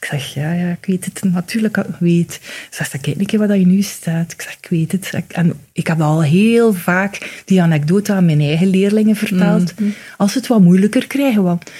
Ik 0.00 0.06
zeg, 0.06 0.34
ja, 0.34 0.52
ja, 0.52 0.70
ik 0.70 0.86
weet 0.86 1.04
het 1.04 1.22
natuurlijk, 1.24 1.76
ik 1.76 1.96
weet. 1.98 2.32
Ze 2.70 2.84
zegt, 2.84 3.00
kijk 3.00 3.18
een 3.18 3.26
keer 3.26 3.38
wat 3.38 3.58
je 3.58 3.66
nu 3.66 3.82
staat. 3.82 4.32
Ik 4.32 4.42
zeg, 4.42 4.56
ik 4.60 4.66
weet 4.70 4.92
het. 4.92 5.10
En 5.28 5.52
ik 5.72 5.86
heb 5.86 6.00
al 6.00 6.22
heel 6.22 6.72
vaak 6.72 7.42
die 7.44 7.62
anekdote 7.62 8.12
aan 8.12 8.24
mijn 8.24 8.40
eigen 8.40 8.66
leerlingen 8.66 9.16
verteld. 9.16 9.74
Als 10.16 10.32
ze 10.32 10.38
het 10.38 10.46
wat 10.46 10.60
moeilijker 10.60 11.06
krijgen, 11.06 11.42
want 11.42 11.70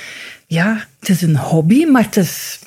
ja, 0.47 0.87
het 0.99 1.09
is 1.09 1.23
een 1.23 1.37
hobby, 1.37 1.85
maar 1.85 2.05
het 2.05 2.17
is 2.17 2.59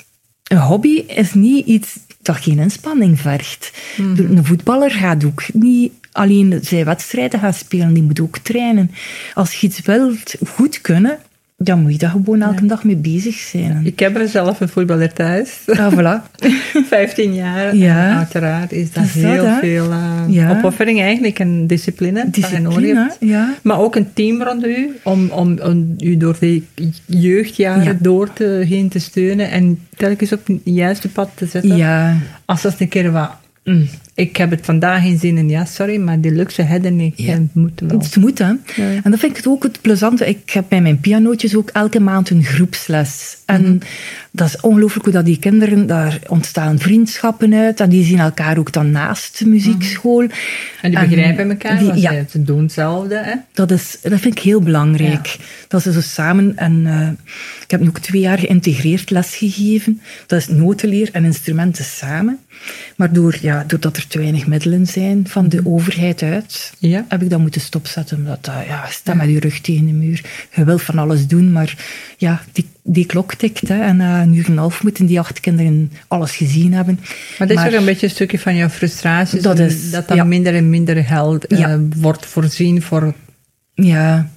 een 0.44 0.58
hobby 0.58 1.04
is 1.06 1.34
niet 1.34 1.66
iets 1.66 1.98
dat 2.22 2.36
geen 2.36 2.58
inspanning 2.58 3.20
vergt. 3.20 3.72
Een 3.96 4.44
voetballer 4.44 4.90
gaat 4.90 5.24
ook 5.24 5.42
niet 5.52 5.92
alleen 6.12 6.58
zijn 6.62 6.84
wedstrijden 6.84 7.40
gaan 7.40 7.54
spelen, 7.54 7.94
die 7.94 8.02
moet 8.02 8.20
ook 8.20 8.38
trainen. 8.38 8.90
Als 9.34 9.60
je 9.60 9.66
iets 9.66 9.80
wilt 9.80 10.34
goed 10.48 10.80
kunnen, 10.80 11.18
dan 11.64 11.82
moet 11.82 11.92
je 11.92 11.98
daar 11.98 12.10
gewoon 12.10 12.42
elke 12.42 12.66
dag 12.66 12.84
mee 12.84 12.96
bezig 12.96 13.34
zijn. 13.34 13.80
Ik 13.84 13.98
heb 13.98 14.16
er 14.16 14.28
zelf 14.28 14.60
een 14.60 14.68
voetballer 14.68 15.12
thuis. 15.12 15.58
Ja, 15.66 15.90
voilà. 15.92 16.42
15 16.88 17.34
jaar. 17.34 17.76
Ja. 17.76 18.10
En 18.10 18.16
uiteraard 18.16 18.72
is 18.72 18.92
dat, 18.92 19.04
is 19.04 19.14
heel 19.14 19.46
veel 19.60 19.90
eh, 19.90 20.22
Ja. 20.28 20.50
opoffering 20.50 21.00
eigenlijk 21.00 21.38
en 21.38 21.66
discipline. 21.66 22.30
Discipline, 22.30 23.12
ja. 23.20 23.54
Maar 23.62 23.78
ook 23.78 23.96
een 23.96 24.12
team 24.12 24.42
rond 24.42 24.66
u, 24.66 24.98
om, 25.02 25.28
om, 25.30 25.58
om 25.62 25.94
u 25.98 26.16
door 26.16 26.36
de 26.40 26.62
jeugdjaren 27.06 27.84
Ja. 27.84 27.96
door 28.00 28.32
te, 28.32 28.44
heen 28.68 28.88
te 28.88 28.98
steunen 28.98 29.50
en 29.50 29.78
telkens 29.96 30.32
op 30.32 30.46
het 30.46 30.60
juiste 30.64 31.08
pad 31.08 31.30
te 31.34 31.46
zetten. 31.46 31.76
Ja, 31.76 32.16
Als 32.44 32.62
dat 32.62 32.74
een 32.78 32.88
keer 32.88 33.12
wat, 33.12 33.30
mm, 33.64 33.88
ik 34.14 34.36
heb 34.36 34.50
het 34.50 34.64
vandaag 34.64 35.02
geen 35.02 35.18
zin 35.18 35.38
in, 35.38 35.48
ja, 35.48 35.64
sorry, 35.64 35.96
maar 35.96 36.20
die 36.20 36.32
luxe 36.32 36.62
hebben 36.62 36.96
niet. 36.96 37.14
Ja. 37.16 37.32
Je 37.32 37.46
moet 37.52 37.80
wel. 37.80 37.98
het 37.98 38.16
moet, 38.16 38.38
hè. 38.38 38.52
En 38.76 39.10
dat 39.10 39.18
vind 39.18 39.38
ik 39.38 39.48
ook 39.48 39.62
het 39.62 39.80
plezante. 39.80 40.28
Ik 40.28 40.50
heb 40.50 40.64
bij 40.68 40.80
mijn 40.80 41.00
pianootjes 41.00 41.56
ook 41.56 41.70
elke 41.70 42.00
maand 42.00 42.30
een 42.30 42.44
groepsles. 42.44 43.36
En 43.44 43.80
dat 44.36 44.48
is 44.48 44.60
ongelooflijk 44.60 45.04
hoe 45.04 45.14
dat 45.14 45.24
die 45.24 45.38
kinderen, 45.38 45.86
daar 45.86 46.18
ontstaan 46.28 46.78
vriendschappen 46.78 47.54
uit. 47.54 47.80
En 47.80 47.88
die 47.88 48.04
zien 48.04 48.18
elkaar 48.18 48.58
ook 48.58 48.72
dan 48.72 48.90
naast 48.90 49.38
de 49.38 49.46
muziekschool. 49.48 50.20
En 50.82 50.90
die 50.90 50.98
begrijpen 51.00 51.50
elkaar, 51.50 51.78
die- 51.78 51.94
ja. 52.00 52.24
ze- 52.30 52.42
doen 52.42 52.62
hetzelfde. 52.62 53.16
Hè? 53.24 53.34
Dat, 53.52 53.70
is, 53.70 53.98
dat 54.02 54.20
vind 54.20 54.36
ik 54.38 54.42
heel 54.42 54.60
belangrijk. 54.60 55.36
Dat 55.68 55.82
ze 55.82 55.92
zo 55.92 56.00
samen... 56.00 56.56
En, 56.56 56.82
eh, 56.86 57.08
ik 57.64 57.70
heb 57.70 57.80
nu 57.80 57.88
ook 57.88 57.98
twee 57.98 58.20
jaar 58.20 58.38
geïntegreerd 58.38 59.10
lesgegeven. 59.10 60.00
Dat 60.26 60.38
is 60.38 60.48
notenleer 60.48 61.08
en 61.12 61.24
instrumenten 61.24 61.84
samen. 61.84 62.38
Maar 62.96 63.12
door, 63.12 63.36
ja, 63.40 63.64
doordat 63.66 63.96
er 63.96 64.02
er 64.02 64.08
te 64.08 64.18
weinig 64.18 64.46
middelen 64.46 64.86
zijn 64.86 65.28
van 65.28 65.48
de 65.48 65.60
overheid 65.64 66.22
uit, 66.22 66.72
Ja. 66.78 67.04
heb 67.08 67.22
ik 67.22 67.30
dat 67.30 67.40
moeten 67.40 67.60
stopzetten. 67.60 68.16
Omdat 68.16 68.44
dat, 68.44 68.54
ja, 68.66 68.84
je 68.86 68.92
staat 68.92 69.14
met 69.16 69.28
je 69.28 69.40
rug 69.40 69.60
tegen 69.60 69.86
de 69.86 69.92
muur. 69.92 70.24
Je 70.54 70.64
wilt 70.64 70.82
van 70.82 70.98
alles 70.98 71.26
doen, 71.26 71.52
maar 71.52 71.76
ja, 72.16 72.42
die, 72.52 72.66
die 72.86 73.06
klok 73.06 73.34
tikt. 73.34 73.68
Hè, 73.68 73.80
en 73.80 73.96
na 73.96 74.22
een 74.22 74.34
uur 74.34 74.44
en 74.44 74.52
een 74.52 74.58
half 74.58 74.82
moeten 74.82 75.06
die 75.06 75.18
acht 75.18 75.40
kinderen 75.40 75.92
alles 76.08 76.36
gezien 76.36 76.72
hebben. 76.72 76.98
Maar 77.38 77.48
dat 77.48 77.50
is 77.50 77.54
Maar- 77.56 77.66
ook 77.72 77.78
een 77.78 77.84
beetje 77.84 78.06
een 78.06 78.12
stukje 78.12 78.38
van 78.38 78.56
jouw 78.56 78.68
frustraties. 78.68 79.42
Dat 79.42 79.58
is- 79.58 79.90
dat 79.90 80.08
dan 80.08 80.16
ja. 80.16 80.24
minder 80.24 80.54
en 80.54 80.68
minder 80.70 81.04
geld 81.04 81.46
eh, 81.46 81.58
Ja. 81.58 81.80
wordt 81.96 82.26
voorzien 82.26 82.82
voor 82.82 83.14
Ja, 83.76 84.30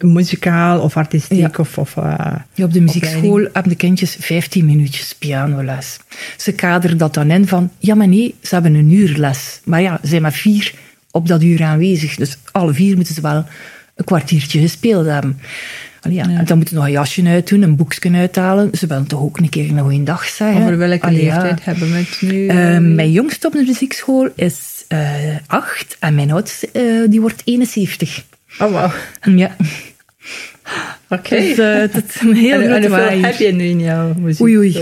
muzikaal 0.00 0.80
of 0.80 0.96
artistiek 0.96 1.38
Ja. 1.38 1.50
of... 1.56 1.78
of 1.78 1.96
eh, 1.96 2.34
Ja, 2.54 2.64
op 2.64 2.72
de 2.72 2.80
muziekschool 2.80 3.40
hebben 3.42 3.68
de 3.68 3.74
kindjes 3.76 4.16
15 4.20 4.64
minuutjes 4.64 5.14
pianoles. 5.18 5.98
Ze 6.36 6.52
kaderen 6.52 6.96
dat 6.98 7.14
dan 7.14 7.30
in 7.30 7.46
van, 7.46 7.70
ja 7.78 7.94
maar 7.94 8.08
nee, 8.08 8.34
ze 8.42 8.54
hebben 8.54 8.74
een 8.74 8.90
uur 8.92 9.16
les. 9.18 9.60
Maar 9.64 9.80
ja, 9.82 9.98
ze 10.02 10.08
zijn 10.08 10.22
maar 10.22 10.32
vier 10.32 10.74
op 11.10 11.28
dat 11.28 11.42
uur 11.42 11.62
aanwezig. 11.62 12.16
Dus 12.16 12.38
alle 12.52 12.74
vier 12.74 12.96
moeten 12.96 13.14
ze 13.14 13.20
wel 13.20 13.44
een 13.94 14.04
kwartiertje 14.04 14.60
gespeeld 14.60 15.06
hebben. 15.06 15.38
Allee, 16.06 16.16
ja. 16.16 16.38
En 16.38 16.44
dan 16.44 16.56
moeten 16.56 16.68
ze 16.68 16.74
nog 16.74 16.84
een 16.84 16.90
jasje 16.90 17.26
uitdoen, 17.26 17.62
een 17.62 17.76
boekje 17.76 18.10
uithalen. 18.12 18.70
Ze 18.72 18.86
willen 18.86 19.06
toch 19.06 19.20
ook 19.20 19.38
een 19.38 19.48
keer 19.48 19.70
een 19.70 19.78
goeie 19.78 20.02
dag 20.02 20.24
zeggen. 20.24 20.62
over 20.62 20.78
welke 20.78 21.06
Allee, 21.06 21.24
ja. 21.24 21.42
leeftijd 21.42 21.64
hebben 21.64 21.90
we 21.90 21.96
het 21.96 22.18
nu? 22.20 22.46
Eh, 22.46 22.78
mijn 22.78 23.12
jongste 23.12 23.46
op 23.46 23.52
de 23.52 23.64
muziekschool 23.66 24.28
is 24.34 24.84
eh, 24.88 25.36
acht 25.46 25.96
en 26.00 26.14
mijn 26.14 26.30
oudste 26.30 26.68
eh, 26.72 26.82
die 27.10 27.20
wordt 27.20 27.42
71. 27.44 28.24
Oh, 28.58 28.70
wow. 28.70 28.92
Ja, 29.38 29.56
Oké. 31.08 31.36
dus 31.36 31.58
eh, 31.58 31.82
is 31.82 32.20
een 32.20 32.34
heel 32.34 32.60
en, 32.60 32.90
waaier. 32.90 33.24
heb 33.24 33.34
je 33.36 33.52
nu 33.52 33.64
in 33.64 33.80
jouw 33.80 34.14
muziek? 34.18 34.40
Oei, 34.42 34.56
oei. 34.56 34.78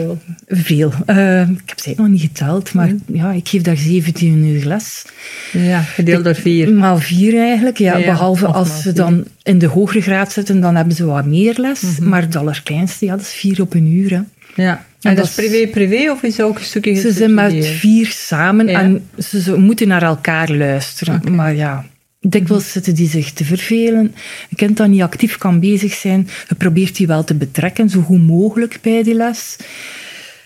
Veel. 0.48 0.92
Eh, 1.06 1.40
ik 1.40 1.62
heb 1.66 1.80
ze 1.80 1.92
nog 1.96 2.08
niet 2.08 2.20
geteld, 2.20 2.72
maar 2.72 2.90
ja, 3.06 3.32
ik 3.32 3.48
geef 3.48 3.62
daar 3.62 3.76
17 3.76 4.44
uur 4.44 4.64
les. 4.64 5.04
Ja, 5.52 5.80
gedeeld 5.80 6.24
door 6.24 6.34
vier. 6.34 6.72
Maal 6.72 6.98
vier 6.98 7.38
eigenlijk, 7.38 7.78
ja. 7.78 7.96
Ja, 7.96 8.04
behalve 8.04 8.46
als 8.46 8.82
ze 8.82 8.92
dan 8.92 9.24
in 9.42 9.58
de 9.58 9.66
hogere 9.66 10.00
graad 10.00 10.32
zitten, 10.32 10.60
dan 10.60 10.76
hebben 10.76 10.94
ze 10.94 11.04
wat 11.04 11.26
meer 11.26 11.54
les. 11.58 11.80
Mhm. 11.82 12.08
Maar 12.08 12.22
het 12.22 12.36
allerkleinste, 12.36 13.04
ja, 13.04 13.10
dat 13.16 13.20
is 13.20 13.32
vier 13.32 13.60
op 13.60 13.74
een 13.74 13.86
uur. 13.86 14.10
Hè. 14.10 14.20
Ja. 14.62 14.84
En 15.00 15.10
En 15.10 15.16
dat 15.16 15.24
is 15.24 15.34
dat 15.34 15.44
privé-privé 15.44 16.10
of 16.10 16.22
is 16.22 16.40
ook 16.40 16.58
een 16.58 16.64
stukje 16.64 16.94
Ze 16.94 17.12
zijn 17.12 17.34
met 17.34 17.44
gesubsidieerd? 17.44 17.80
vier 17.80 18.06
samen 18.06 18.66
Ja. 18.66 18.80
en 18.80 19.06
ze, 19.18 19.40
ze 19.40 19.58
moeten 19.58 19.88
naar 19.88 20.02
elkaar 20.02 20.50
luisteren. 20.50 21.34
Maar 21.34 21.54
ja, 21.54 21.84
dikwijls 22.28 22.72
zitten 22.72 22.94
die 22.94 23.08
zich 23.08 23.32
te 23.32 23.44
vervelen. 23.44 24.14
Een 24.50 24.56
kind 24.56 24.76
dat 24.76 24.88
niet 24.88 25.02
actief 25.02 25.38
kan 25.38 25.60
bezig 25.60 25.92
zijn, 25.94 26.28
je 26.48 26.54
probeert 26.54 26.96
die 26.96 27.06
wel 27.06 27.24
te 27.24 27.34
betrekken, 27.34 27.88
zo 27.90 28.00
goed 28.00 28.26
mogelijk 28.26 28.78
bij 28.82 29.02
die 29.02 29.14
les. 29.14 29.56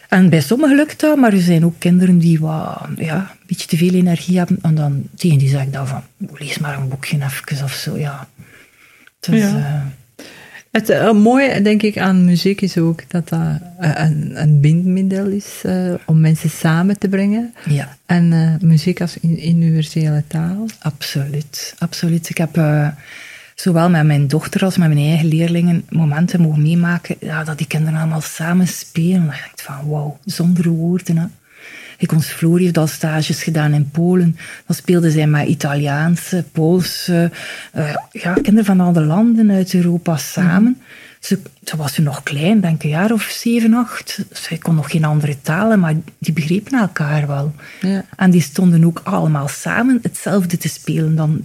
En 0.08 0.28
bij 0.30 0.40
sommigen 0.40 0.76
lukt 0.76 1.00
dat, 1.00 1.16
maar 1.16 1.32
er 1.32 1.40
zijn 1.40 1.64
ook 1.64 1.74
kinderen 1.78 2.18
die 2.18 2.40
wat, 2.40 2.88
ja, 2.96 3.16
een 3.16 3.46
beetje 3.46 3.66
te 3.66 3.76
veel 3.76 3.94
energie 3.94 4.38
hebben. 4.38 4.58
En 4.62 4.74
dan 4.74 5.02
tegen 5.16 5.38
die 5.38 5.48
zeg 5.48 5.62
ik 5.62 5.72
dan 5.72 5.86
van, 5.86 6.02
lees 6.34 6.58
maar 6.58 6.78
een 6.78 6.88
boekje 6.88 7.16
even 7.16 7.64
of 7.64 7.72
zo, 7.72 7.96
ja. 7.98 8.28
Dus, 9.20 9.40
Ja. 9.40 9.56
eh, 9.56 9.86
Het 10.70 10.88
eh, 10.90 11.12
mooie, 11.12 11.62
denk 11.62 11.82
ik, 11.82 11.98
aan 11.98 12.24
muziek 12.24 12.60
is 12.60 12.78
ook 12.78 13.10
dat 13.10 13.28
dat 13.28 13.40
eh, 13.78 13.90
een, 13.94 14.32
een 14.42 14.60
bindmiddel 14.60 15.26
is 15.26 15.60
eh, 15.62 15.94
om 16.06 16.20
mensen 16.20 16.50
samen 16.50 16.98
te 16.98 17.08
brengen. 17.08 17.54
ja. 17.68 17.96
En 18.06 18.58
muziek 18.62 19.00
als 19.00 19.18
in- 19.20 19.48
universele 19.48 20.22
taal. 20.26 20.66
Absoluut, 20.78 21.74
absoluut. 21.78 22.28
Ik 22.28 22.38
heb 22.38 22.60
zowel 23.54 23.90
met 23.90 24.04
mijn 24.06 24.26
dochter 24.28 24.64
als 24.64 24.76
met 24.76 24.88
mijn 24.88 25.06
eigen 25.06 25.28
leerlingen 25.28 25.84
momenten 25.88 26.40
mogen 26.40 26.62
meemaken 26.62 27.16
ja, 27.20 27.44
dat 27.44 27.58
die 27.58 27.66
kinderen 27.66 27.98
allemaal 28.00 28.20
samen 28.20 28.66
spelen. 28.68 29.12
Dan 29.20 29.26
denk 29.28 29.52
ik 29.52 29.60
van, 29.60 29.88
wauw, 29.88 30.18
zonder 30.24 30.68
woorden. 30.68 31.16
Hè. 31.16 31.26
Ik 31.98 32.12
ons 32.12 32.26
Floor 32.26 32.58
heeft 32.58 32.78
al 32.78 32.86
stages 32.86 33.42
gedaan 33.42 33.72
in 33.72 33.90
Polen. 33.90 34.36
Dan 34.66 34.76
speelden 34.76 35.10
zij 35.10 35.26
met 35.26 35.48
Italiaanse, 35.48 36.44
Poolse, 36.52 37.30
eh, 37.72 37.94
ja, 38.12 38.32
kinderen 38.32 38.64
van 38.64 38.80
alle 38.80 39.04
landen 39.04 39.50
uit 39.50 39.74
Europa 39.74 40.16
samen. 40.16 40.80
Ze, 41.20 41.38
ze 41.64 41.76
was 41.76 41.92
toen 41.92 42.04
nog 42.04 42.22
klein, 42.22 42.60
denk 42.60 42.74
ik 42.74 42.82
een 42.82 42.88
jaar 42.88 43.12
of 43.12 43.22
zeven, 43.22 43.74
acht. 43.74 44.18
Zij 44.32 44.58
kon 44.58 44.74
nog 44.74 44.90
geen 44.90 45.04
andere 45.04 45.40
talen, 45.40 45.80
maar 45.80 45.94
die 46.18 46.32
begrepen 46.32 46.78
elkaar 46.78 47.26
wel. 47.26 47.54
Ja. 47.80 48.04
En 48.16 48.30
die 48.30 48.40
stonden 48.40 48.84
ook 48.84 49.00
allemaal 49.04 49.48
samen 49.48 49.98
hetzelfde 50.02 50.56
te 50.56 50.68
spelen. 50.68 51.16
Dan, 51.16 51.40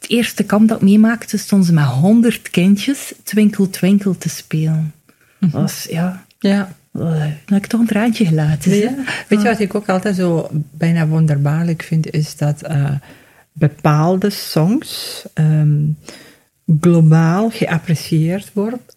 het 0.00 0.08
eerste 0.08 0.42
kamp 0.42 0.68
dat 0.68 0.76
ik 0.76 0.82
meemaakte, 0.82 1.38
stonden 1.38 1.66
ze 1.66 1.72
met 1.72 1.84
honderd 1.84 2.50
kindjes 2.50 3.12
Twinkel 3.22 3.70
Twinkel 3.70 4.18
te 4.18 4.28
spelen. 4.28 4.92
Dat 5.38 5.50
was, 5.50 5.86
ja, 5.88 6.24
Ja. 6.38 6.78
Eh, 7.00 7.18
dan 7.20 7.54
heb 7.54 7.62
ik 7.62 7.66
toch 7.66 7.80
een 7.80 7.86
traantje 7.86 8.24
gelaten. 8.26 8.74
Ja. 8.76 8.94
Weet 9.28 9.42
je 9.42 9.48
wat 9.48 9.60
ik 9.60 9.74
ook 9.74 9.88
altijd 9.88 10.16
zo 10.16 10.48
bijna 10.70 11.06
wonderbaarlijk 11.06 11.82
vind, 11.82 12.10
is 12.10 12.36
dat 12.36 12.62
eh, 12.62 12.90
bepaalde 13.52 14.30
songs 14.30 15.24
ehm, 15.34 15.78
globaal 16.80 17.50
geapprecieerd 17.50 18.50
wordt, 18.52 18.96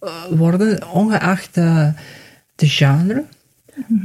eh, 0.00 0.10
worden, 0.30 0.90
ongeacht 0.92 1.54
de, 1.54 1.92
de 2.54 2.68
genre, 2.68 3.24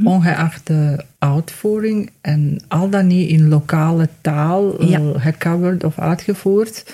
ongeacht 0.04 0.66
de 0.66 1.04
uitvoering 1.18 2.10
en 2.20 2.60
al 2.68 2.88
dan 2.88 3.06
niet 3.06 3.28
in 3.30 3.48
lokale 3.48 4.08
taal 4.20 4.78
eh, 4.78 4.88
Ja. 4.88 5.00
gecoverd 5.18 5.84
of 5.84 5.98
uitgevoerd. 5.98 6.84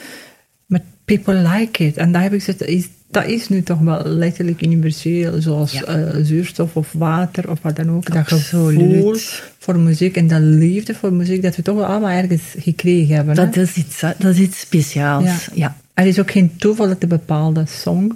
People 1.05 1.35
like 1.35 1.85
it. 1.87 1.97
En 1.97 2.13
daar 2.13 2.23
heb 2.23 2.33
ik 2.33 2.39
gezegd, 2.43 2.63
is, 2.63 2.89
dat 3.11 3.27
is 3.27 3.49
nu 3.49 3.63
toch 3.63 3.79
wel 3.81 4.05
letterlijk 4.07 4.63
universeel, 4.63 5.41
zoals 5.41 5.73
Ja. 5.73 5.83
eh, 5.85 6.15
zuurstof 6.23 6.77
of 6.77 6.93
water 6.93 7.51
of 7.51 7.59
wat 7.63 7.77
dan 7.77 7.91
ook. 7.91 8.13
Dat 8.13 8.29
gevoel 8.29 9.15
voor 9.59 9.79
muziek 9.79 10.17
en 10.17 10.27
dat 10.27 10.41
liefde 10.41 10.95
voor 10.95 11.13
muziek, 11.13 11.43
dat 11.43 11.57
we 11.57 11.63
toch 11.63 11.77
wel 11.77 11.85
allemaal 11.85 12.11
ergens 12.11 12.43
gekregen 12.59 13.15
hebben. 13.15 13.37
hè? 13.37 13.45
Dat 13.45 13.57
is 13.57 13.77
iets, 13.77 14.01
dat 14.01 14.25
is 14.35 14.39
iets 14.39 14.61
speciaals. 14.61 15.25
Ja. 15.25 15.37
Ja. 15.55 15.77
Er 15.95 16.07
is 16.07 16.19
ook 16.21 16.31
geen 16.31 16.57
toeval 16.57 16.89
dat 16.89 17.03
een 17.03 17.09
bepaalde 17.09 17.65
song. 17.67 18.13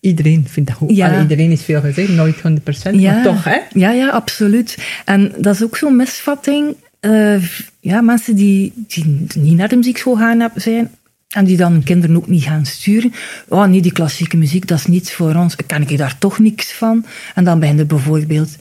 Iedereen 0.00 0.44
vindt 0.48 0.68
dat 0.68 0.78
goed. 0.78 0.96
Ja. 0.96 1.08
Allee, 1.08 1.20
iedereen 1.20 1.50
is 1.50 1.62
veel 1.62 1.80
gezegd, 1.80 2.08
nooit 2.08 2.40
100%, 2.40 3.00
Ja. 3.00 3.12
maar 3.14 3.22
toch, 3.22 3.44
hè? 3.44 3.58
Ja, 3.72 3.90
ja, 3.92 4.08
absoluut. 4.08 4.78
En 5.04 5.32
dat 5.38 5.54
is 5.54 5.62
ook 5.62 5.76
zo'n 5.76 5.96
misvatting. 5.96 6.74
Eh, 7.00 7.42
ja, 7.80 8.00
mensen 8.00 8.36
die, 8.36 8.72
die 8.86 9.26
niet 9.38 9.56
naar 9.56 9.68
de 9.68 9.76
muziekschool 9.76 10.16
gaan 10.16 10.50
zijn 10.54 10.90
en 11.28 11.44
die 11.44 11.56
dan 11.56 11.82
kinderen 11.82 12.16
ook 12.16 12.26
niet 12.26 12.42
gaan 12.42 12.66
sturen. 12.66 13.12
Oh 13.48 13.64
nee, 13.64 13.80
die 13.80 13.92
klassieke 13.92 14.36
muziek, 14.36 14.66
dat 14.66 14.78
is 14.78 14.86
niets 14.86 15.12
voor 15.12 15.34
ons. 15.34 15.56
Ken 15.66 15.88
ik 15.88 15.98
daar 15.98 16.18
toch 16.18 16.38
niks 16.38 16.72
van? 16.72 17.04
En 17.34 17.44
dan 17.44 17.58
begint 17.58 17.78
het 17.78 17.88
bijvoorbeeld... 17.88 18.56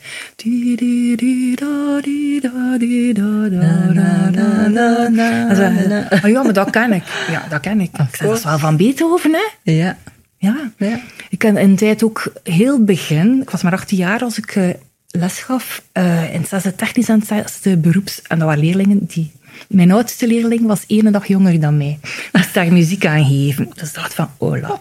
Oh 6.24 6.30
ja, 6.30 6.44
maar 6.44 6.54
dat 6.54 6.70
ken 6.70 6.94
ik. 6.94 7.04
Ja, 7.30 7.46
dat 7.50 7.60
ken 7.60 7.82
ik. 7.82 7.90
Ik 7.92 8.16
zeg, 8.16 8.28
dat 8.28 8.38
is 8.38 8.44
wel 8.44 8.60
van 8.60 8.78
Beethoven, 8.78 9.34
hè? 9.34 9.72
Ja. 9.72 9.98
Ja. 10.38 10.72
Ja. 10.78 11.00
Ik 11.30 11.42
heb 11.42 11.58
in 11.58 11.70
een 11.70 11.76
tijd 11.76 12.04
ook 12.04 12.34
heel 12.44 12.84
begin, 12.84 13.42
ik 13.42 13.50
was 13.50 13.62
maar 13.62 13.72
18 13.72 13.98
jaar 13.98 14.22
als 14.22 14.38
ik 14.38 14.56
eh, 14.56 14.70
les 15.08 15.40
gaf, 15.40 15.84
eh, 15.92 16.34
in 16.34 16.40
het 16.40 16.50
zesde 16.50 16.76
technisch 16.76 17.10
en 17.10 17.20
het 17.20 17.28
zesde 17.28 17.78
beroeps. 17.78 18.22
En 18.22 18.40
dat 18.40 18.48
waren 18.48 18.64
leerlingen 18.64 19.06
die... 19.08 19.32
Mijn 19.68 19.92
oudste 19.92 20.28
leerling 20.28 20.66
was 20.66 20.84
één 20.88 21.12
dag 21.12 21.28
jonger 21.28 21.60
dan 21.60 21.78
mij. 21.78 22.00
Is 22.32 22.54
daar 22.54 22.74
muziek 22.74 23.06
aan 23.06 23.26
gegeven. 23.26 23.70
Dus 23.74 23.94
dacht 23.94 24.14
van, 24.14 24.30
oh 24.38 24.60
la. 24.60 24.80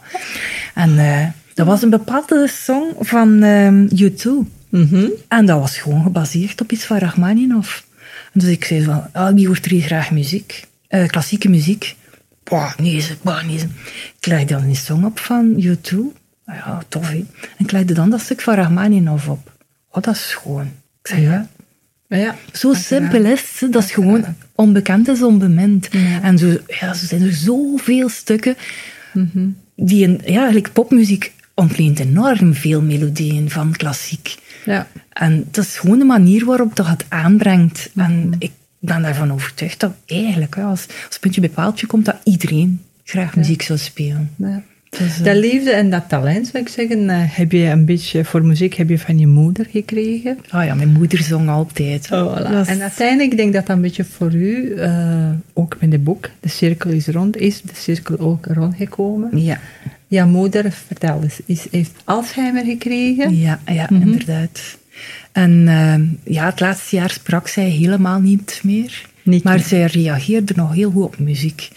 En 0.74 0.98
eh, 0.98 1.28
dat 1.54 1.66
was 1.66 1.82
een 1.82 1.90
bepaalde 1.90 2.48
song 2.48 2.84
van 2.98 3.42
ehm, 3.42 3.86
U2. 3.86 4.28
Mhm. 4.68 5.06
En 5.28 5.46
dat 5.46 5.60
was 5.60 5.78
gewoon 5.78 6.02
gebaseerd 6.02 6.60
op 6.60 6.72
iets 6.72 6.84
van 6.84 6.98
Rachmaninoff. 6.98 7.86
Dus 8.32 8.48
ik 8.48 8.64
zei 8.64 8.84
van, 8.84 9.06
ah, 9.12 9.36
die 9.36 9.46
hoort 9.46 9.66
hier 9.66 9.82
graag 9.82 10.10
muziek. 10.10 10.64
Eh, 10.88 11.06
klassieke 11.06 11.48
muziek. 11.48 11.96
Bah, 12.44 12.76
nee, 12.76 13.00
ze, 13.00 13.16
bah, 13.22 13.44
nee. 13.44 13.58
ze. 13.58 13.66
Ik 14.18 14.26
legde 14.26 14.54
dan 14.54 14.62
een 14.62 14.76
song 14.76 15.04
op 15.04 15.18
van 15.18 15.54
U2. 15.62 15.96
Ah 16.44 16.56
Ja, 16.56 16.82
tof, 16.88 17.08
hè. 17.08 17.16
En 17.40 17.64
ik 17.64 17.70
legde 17.70 17.94
dan 17.94 18.10
dat 18.10 18.20
stuk 18.20 18.40
van 18.40 18.54
Rachmaninoff 18.54 19.28
op. 19.28 19.52
Oh, 19.90 20.02
dat 20.02 20.14
is 20.14 20.28
schoon. 20.28 20.72
Ik 21.02 21.06
zei, 21.10 21.20
ja. 21.20 21.48
Ja. 22.18 22.36
Zo 22.52 22.72
simpel 22.72 23.24
is 23.24 23.60
het. 23.60 23.72
Dat 23.72 23.84
is 23.84 23.90
gewoon 23.90 24.24
onbekend 24.54 25.08
is 25.08 25.22
onbemind. 25.22 25.88
En 26.22 26.38
zo, 26.38 26.58
ja, 26.66 26.94
zo 26.94 27.06
zijn 27.06 27.22
er 27.22 27.32
zoveel 27.32 28.08
stukken 28.08 28.56
die 29.76 30.04
een, 30.04 30.20
ja, 30.24 30.38
eigenlijk 30.38 30.72
popmuziek 30.72 31.32
ontleent 31.54 31.98
enorm 31.98 32.54
veel 32.54 32.82
melodieën 32.82 33.50
van 33.50 33.72
klassiek. 33.72 34.36
Ja. 34.64 34.88
En 35.08 35.48
dat 35.50 35.64
is 35.64 35.76
gewoon 35.76 35.98
de 35.98 36.04
manier 36.04 36.44
waarop 36.44 36.76
dat 36.76 36.86
het 36.86 37.04
aanbrengt. 37.08 37.90
En 37.94 38.34
ik 38.38 38.52
ben 38.78 39.02
daarvan 39.02 39.32
overtuigd 39.32 39.80
dat 39.80 39.92
eigenlijk, 40.06 40.58
als, 40.58 40.86
als 41.08 41.18
puntje 41.18 41.40
bij 41.40 41.50
paaltje 41.50 41.86
komt, 41.86 42.04
dat 42.04 42.16
iedereen 42.24 42.80
graag 43.04 43.36
muziek 43.36 43.62
zou 43.62 43.78
spelen. 43.78 44.30
ja. 44.36 44.62
Dus, 44.98 45.18
eh, 45.18 45.24
Dat 45.24 45.36
liefde 45.36 45.70
en 45.70 45.90
dat 45.90 46.08
talent, 46.08 46.46
zou 46.46 46.62
ik 46.62 46.68
zeggen, 46.68 47.10
eh, 47.10 47.16
heb 47.20 47.52
je 47.52 47.64
een 47.64 47.84
beetje 47.84 48.24
voor 48.24 48.44
muziek 48.44 48.74
heb 48.74 48.88
je 48.88 48.98
van 48.98 49.18
je 49.18 49.26
moeder 49.26 49.66
gekregen. 49.70 50.38
ah 50.50 50.64
ja, 50.64 50.74
mijn 50.74 50.92
moeder 50.92 51.18
zong 51.22 51.48
altijd. 51.48 52.08
Oh, 52.12 52.38
voilà. 52.38 52.68
En 52.68 52.80
uiteindelijk 52.82 53.30
ik 53.30 53.36
denk 53.36 53.52
dat 53.52 53.66
dat 53.66 53.76
een 53.76 53.82
beetje 53.82 54.04
voor 54.04 54.34
u, 54.34 54.74
eh, 54.74 55.30
ook 55.52 55.76
met 55.80 55.92
het 55.92 56.04
boek, 56.04 56.30
de 56.40 56.48
cirkel 56.48 56.90
is 56.90 57.06
rond, 57.06 57.36
is 57.36 57.60
de 57.62 57.72
cirkel 57.74 58.18
ook 58.18 58.46
rondgekomen. 58.46 59.42
Ja, 59.42 59.58
Jouw 60.06 60.26
moeder, 60.26 60.72
vertel 60.86 61.20
eens, 61.22 61.40
is, 61.46 61.66
heeft 61.70 61.92
Alzheimer 62.04 62.64
gekregen. 62.64 63.36
ja, 63.38 63.60
ja 63.72 63.86
Mhm. 63.90 64.02
inderdaad. 64.02 64.60
En 65.32 65.64
eh, 65.68 66.32
ja, 66.34 66.46
het 66.46 66.60
laatste 66.60 66.96
jaar 66.96 67.10
sprak 67.10 67.48
zij 67.48 67.68
helemaal 67.68 68.20
niet 68.20 68.60
meer. 68.62 69.06
Niet 69.22 69.44
maar 69.44 69.54
meer. 69.54 69.64
zij 69.64 69.84
reageerde 69.86 70.52
nog 70.56 70.74
heel 70.74 70.90
goed 70.90 71.04
op 71.04 71.18
muziek. 71.18 71.68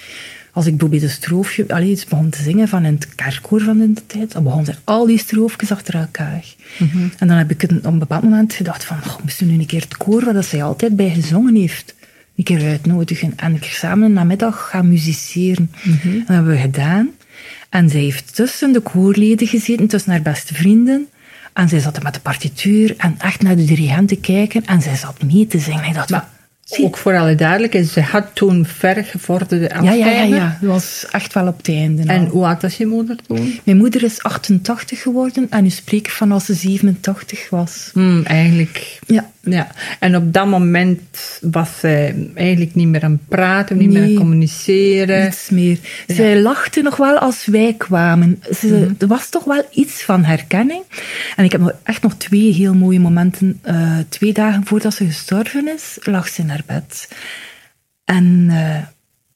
Als 0.58 0.66
ik 0.66 0.72
bijvoorbeeld 0.72 1.04
een 1.04 1.10
stroofje 1.10 1.66
allee, 1.68 1.90
iets 1.92 2.06
begon 2.06 2.30
te 2.30 2.42
zingen 2.42 2.68
van 2.68 2.86
in 2.86 2.94
het 2.94 3.16
kerkkoor 3.16 3.62
van 3.62 3.82
in 3.82 3.94
de 3.94 4.06
tijd, 4.06 4.32
dan 4.32 4.44
begon 4.44 4.66
ze 4.66 4.74
al 4.84 5.06
die 5.06 5.18
stroofjes 5.18 5.72
achter 5.72 5.96
elkaar. 5.96 6.46
Mhm. 6.78 6.98
En 7.18 7.28
dan 7.28 7.38
heb 7.38 7.52
ik 7.52 7.64
op 7.64 7.86
een 7.86 8.00
bepaald 8.00 8.24
moment 8.24 8.54
gedacht 8.54 8.84
van, 8.84 8.98
oh, 9.08 9.18
nu 9.40 9.54
een 9.60 9.66
keer 9.66 9.82
het 9.82 9.98
koor, 9.98 10.26
waar 10.26 10.34
dat 10.34 10.46
zij 10.46 10.64
altijd 10.64 10.96
bij 10.96 11.10
gezongen 11.10 11.56
heeft, 11.56 11.96
een 12.36 12.44
keer 12.44 12.66
uitnodigen 12.68 13.34
en 13.36 13.54
een 13.54 13.60
keer 13.60 13.70
samen 13.70 14.14
namiddag 14.14 14.70
gaan 14.70 14.88
musiceren. 14.88 15.72
Mhm. 15.84 16.18
Dat 16.18 16.28
hebben 16.28 16.52
we 16.52 16.60
gedaan. 16.60 17.10
En 17.70 17.90
zij 17.90 18.02
heeft 18.02 18.36
tussen 18.36 18.72
de 18.74 18.80
koorleden 18.80 19.48
gezeten, 19.48 19.88
tussen 19.88 20.12
haar 20.12 20.22
beste 20.22 20.54
vrienden. 20.54 21.08
En 21.54 21.70
zij 21.70 21.80
zat 21.80 21.98
er 21.98 22.04
met 22.04 22.14
de 22.14 22.20
partituur 22.20 22.94
en 22.98 23.16
echt 23.18 23.42
naar 23.42 23.56
de 23.56 23.66
dirigent 23.66 24.08
te 24.08 24.16
kijken. 24.16 24.66
En 24.66 24.82
zij 24.82 24.96
zat 24.96 25.24
mee 25.24 25.48
te 25.48 25.60
zingen. 25.60 25.84
Ik 25.84 25.94
dacht, 25.94 26.10
Maar 26.10 26.20
zie- 26.30 26.37
ook 26.76 26.98
voor 26.98 27.18
alle 27.18 27.36
duidelijkheid, 27.36 27.88
ze 27.88 28.02
had 28.02 28.26
toen 28.34 28.66
ver 28.66 29.06
gevorderde 29.06 29.70
ja, 29.82 29.94
ja, 29.94 30.22
ja. 30.24 30.58
Dat 30.62 30.70
was 30.70 31.06
echt 31.12 31.34
wel 31.34 31.48
op 31.48 31.58
het 31.58 31.68
einde. 31.68 32.04
En 32.06 32.26
hoe 32.26 32.46
oud 32.46 32.62
was 32.62 32.78
je 32.78 32.86
moeder 32.86 33.16
toen? 33.28 33.60
Mijn 33.64 33.78
moeder 33.78 34.04
is 34.04 34.24
88 34.24 35.02
geworden 35.02 35.48
en 35.50 35.64
nu 35.64 35.70
spreek 35.70 36.06
ik 36.08 36.12
van 36.12 36.32
als 36.32 36.46
ze 36.46 36.54
87 36.54 37.50
was. 37.50 37.90
Hmm, 37.94 38.24
eigenlijk, 38.24 39.00
Ja, 39.06 39.30
ja. 39.50 39.68
En 40.00 40.16
op 40.16 40.34
dat 40.34 40.48
moment 40.48 41.00
was 41.42 41.80
ze 41.80 42.26
eigenlijk 42.36 42.76
niet 42.76 42.88
meer 42.88 43.04
aan 43.04 43.12
het 43.12 43.28
praten, 43.28 43.78
niet 43.78 43.90
meer 43.92 44.02
aan 44.02 44.08
het 44.08 44.18
communiceren. 44.18 45.24
niets 45.24 45.50
meer. 45.50 45.78
Zij 46.08 46.42
lachte 46.42 46.82
nog 46.82 46.96
wel 46.98 47.18
als 47.18 47.46
wij 47.46 47.76
kwamen. 47.78 48.44
Ze, 48.60 48.68
Mhm. 48.68 48.94
Er 49.00 49.08
was 49.08 49.30
toch 49.30 49.44
wel 49.44 49.64
iets 49.72 50.04
van 50.04 50.24
herkenning. 50.24 50.82
En 51.36 51.46
ik 51.46 51.52
heb 51.52 51.62
nog- 51.62 51.74
echt 51.84 52.02
nog 52.02 52.14
twee 52.16 52.54
heel 52.54 52.74
mooie 52.74 53.00
momenten. 53.00 53.60
Eh, 53.62 53.98
twee 54.10 54.34
dagen 54.34 54.66
voordat 54.66 54.94
ze 54.94 55.06
gestorven 55.06 55.68
is, 55.76 55.98
lag 56.02 56.28
ze 56.28 56.42
in 56.42 56.50
haar 56.50 56.64
bed. 56.66 57.08
En 58.06 58.46
eh, 58.50 58.78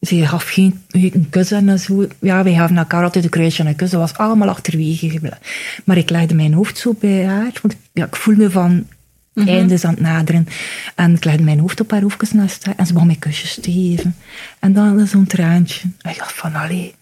ze 0.07 0.27
gaf 0.27 0.43
geen 0.49 0.81
een 0.87 1.27
kus 1.29 1.51
en 1.51 1.79
zo. 1.79 2.07
Ja, 2.19 2.43
wij 2.43 2.53
gaven 2.53 2.77
elkaar 2.77 3.03
altijd 3.03 3.23
een 3.23 3.29
kruisje 3.29 3.61
en 3.61 3.67
een 3.67 3.75
kus. 3.75 3.89
Dat 3.89 3.99
was 3.99 4.17
allemaal 4.17 4.49
achterwege 4.49 5.09
gebleven. 5.09 5.37
Maar 5.83 5.97
ik 5.97 6.09
legde 6.09 6.33
mijn 6.35 6.53
hoofd 6.53 6.77
zo 6.77 6.95
bij 6.99 7.25
haar. 7.25 7.51
Want 7.61 7.75
ja, 7.93 8.05
ik 8.05 8.15
voelde 8.15 8.51
van... 8.51 8.85
Het 9.33 9.47
einde 9.47 9.73
is 9.73 9.85
aan 9.85 9.93
het 9.93 10.01
naderen. 10.01 10.47
En 10.95 11.13
ik 11.13 11.23
legde 11.23 11.43
mijn 11.43 11.59
hoofd 11.59 11.79
op 11.79 11.91
haar 11.91 12.01
hoofdjes 12.01 12.31
naast. 12.31 12.67
En 12.77 12.85
ze 12.85 12.93
begon 12.93 13.07
mij 13.07 13.15
kusjes 13.15 13.53
te 13.61 13.71
geven. 13.71 14.15
En 14.59 14.73
dan 14.73 15.07
zo'n 15.07 15.25
traantje. 15.25 15.87
En 16.01 16.11
ik 16.11 16.17
dacht 16.17 16.33
van, 16.33 16.53
allee. 16.53 16.93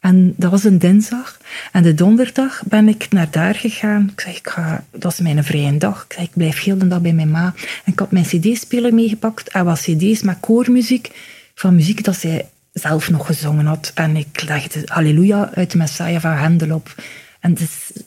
En 0.00 0.34
dat 0.36 0.50
was 0.50 0.64
een 0.64 0.78
dinsdag. 0.78 1.38
En 1.72 1.82
de 1.82 1.94
donderdag 1.94 2.62
ben 2.66 2.88
ik 2.88 3.06
naar 3.10 3.30
daar 3.30 3.54
gegaan. 3.54 4.10
Ik 4.12 4.20
zei, 4.20 4.34
ik 4.34 4.48
ga, 4.48 4.84
dat 4.90 5.12
is 5.12 5.18
mijn 5.18 5.44
vrije 5.44 5.76
dag. 5.76 6.04
Ik 6.08 6.12
zei, 6.12 6.26
ik 6.26 6.32
blijf 6.34 6.62
heel 6.62 6.78
de 6.78 6.88
dag 6.88 7.00
bij 7.00 7.12
mijn 7.12 7.30
ma. 7.30 7.54
En 7.84 7.92
ik 7.92 7.98
had 7.98 8.10
mijn 8.10 8.24
cd-speler 8.24 8.94
meegepakt. 8.94 9.48
En 9.48 9.64
wat 9.64 9.80
cd's 9.80 10.22
met 10.22 10.40
koormuziek. 10.40 11.10
Van 11.54 11.74
muziek 11.74 12.04
dat 12.04 12.16
zij 12.16 12.48
zelf 12.72 13.10
nog 13.10 13.26
gezongen 13.26 13.66
had. 13.66 13.90
En 13.94 14.16
ik 14.16 14.42
legde 14.42 14.82
Halleluja 14.84 15.50
uit 15.54 15.70
de 15.70 15.78
Messiah 15.78 16.20
van 16.20 16.32
Hendel 16.32 16.74
op. 16.74 16.94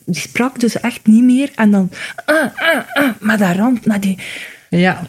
die 0.08 0.20
sprak 0.20 0.60
dus 0.60 0.80
echt 0.80 1.06
niet 1.06 1.24
meer. 1.24 1.50
En 1.54 1.70
dan, 1.70 1.90
ah, 2.24 2.36
ah, 2.36 2.78
ah, 2.92 3.10
met 3.20 3.40
haar 3.40 3.58
hand 3.58 3.86
naar 3.86 4.00
die... 4.00 4.18
Ja, 4.70 5.06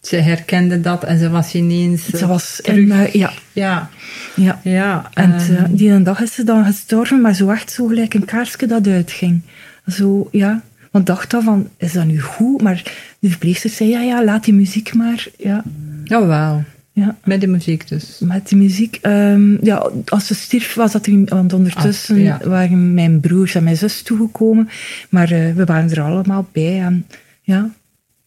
ze 0.00 0.16
herkende 0.16 0.80
dat 0.80 1.04
en 1.04 1.18
ze 1.18 1.30
was 1.30 1.54
ineens... 1.54 2.06
ze 2.06 2.18
eh, 2.18 2.28
was 2.28 2.60
terug. 2.62 2.78
in, 2.78 3.18
ja, 3.18 3.32
Ja, 3.52 3.90
ja. 4.34 4.60
ja. 4.62 5.10
En 5.14 5.32
ehm, 5.32 5.54
eh, 5.54 5.64
die 5.68 5.90
een 5.90 6.02
dag 6.02 6.20
is 6.20 6.34
ze 6.34 6.44
dan 6.44 6.64
gestorven, 6.64 7.20
maar 7.20 7.34
zo 7.34 7.50
echt 7.50 7.72
zo 7.72 7.86
gelijk 7.86 8.14
een 8.14 8.24
kaarsje 8.24 8.66
dat 8.66 8.86
uitging. 8.86 9.42
Zo, 9.86 10.28
ja. 10.30 10.62
Want 10.90 11.06
dacht 11.06 11.30
dan 11.30 11.42
van, 11.42 11.68
is 11.76 11.92
dat 11.92 12.04
nu 12.04 12.20
goed? 12.20 12.62
Maar 12.62 12.82
de 13.18 13.28
verpleegster 13.28 13.70
zei, 13.70 13.90
ja, 13.90 14.00
ja, 14.00 14.24
laat 14.24 14.44
die 14.44 14.54
muziek 14.54 14.94
maar. 14.94 15.26
Ja, 15.38 15.62
Oh, 16.06 16.26
wauw. 16.26 16.62
Ja. 16.92 17.16
Met 17.24 17.40
de 17.40 17.46
muziek 17.46 17.88
dus. 17.88 18.18
Met 18.24 18.48
die 18.48 18.58
muziek, 18.58 18.98
ehm, 19.02 19.64
ja, 19.64 19.90
als 20.06 20.26
ze 20.26 20.34
stierf 20.34 20.74
was 20.74 20.92
dat 20.92 21.08
want 21.26 21.52
ondertussen 21.52 22.16
Ah, 22.16 22.22
ja. 22.22 22.40
waren 22.44 22.94
mijn 22.94 23.20
broers 23.20 23.54
en 23.54 23.64
mijn 23.64 23.76
zus 23.76 24.02
toegekomen, 24.02 24.68
maar 25.10 25.30
eh, 25.30 25.52
we 25.54 25.64
waren 25.64 25.90
er 25.90 26.00
allemaal 26.02 26.48
bij 26.52 26.80
en 26.82 27.06
ja. 27.42 27.70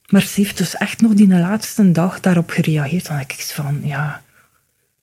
Maar 0.09 0.21
ze 0.21 0.41
heeft 0.41 0.57
dus 0.57 0.75
echt 0.77 1.01
nog 1.01 1.13
die 1.13 1.27
laatste 1.27 1.91
dag 1.91 2.19
daarop 2.19 2.49
gereageerd. 2.49 3.07
Dan 3.07 3.17
denk 3.17 3.31
ik 3.31 3.39
van, 3.39 3.79
ja, 3.83 4.21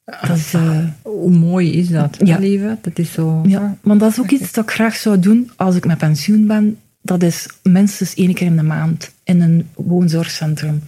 dat 0.05 0.37
is... 0.37 0.55
eh, 0.55 0.79
Hoe 1.03 1.31
mooi 1.31 1.73
is 1.73 1.89
dat, 1.89 2.17
Ja. 2.25 2.39
lieve? 2.39 2.79
Dat 2.83 2.99
is 2.99 3.13
zo... 3.13 3.43
Ja, 3.47 3.77
want 3.83 4.01
dat 4.01 4.11
is 4.11 4.21
ook 4.21 4.31
iets 4.31 4.53
dat 4.53 4.65
ik 4.65 4.71
graag 4.71 4.97
zou 4.97 5.19
doen 5.19 5.51
als 5.57 5.77
ik 5.77 5.87
met 5.87 5.99
pensioen 5.99 6.47
ben. 6.47 6.79
Dat 7.03 7.23
is 7.23 7.49
minstens 7.63 8.15
één 8.15 8.35
keer 8.35 8.47
in 8.47 8.57
de 8.57 8.63
maand 8.63 9.13
in 9.25 9.41
een 9.41 9.69
woonzorgcentrum 9.75 10.83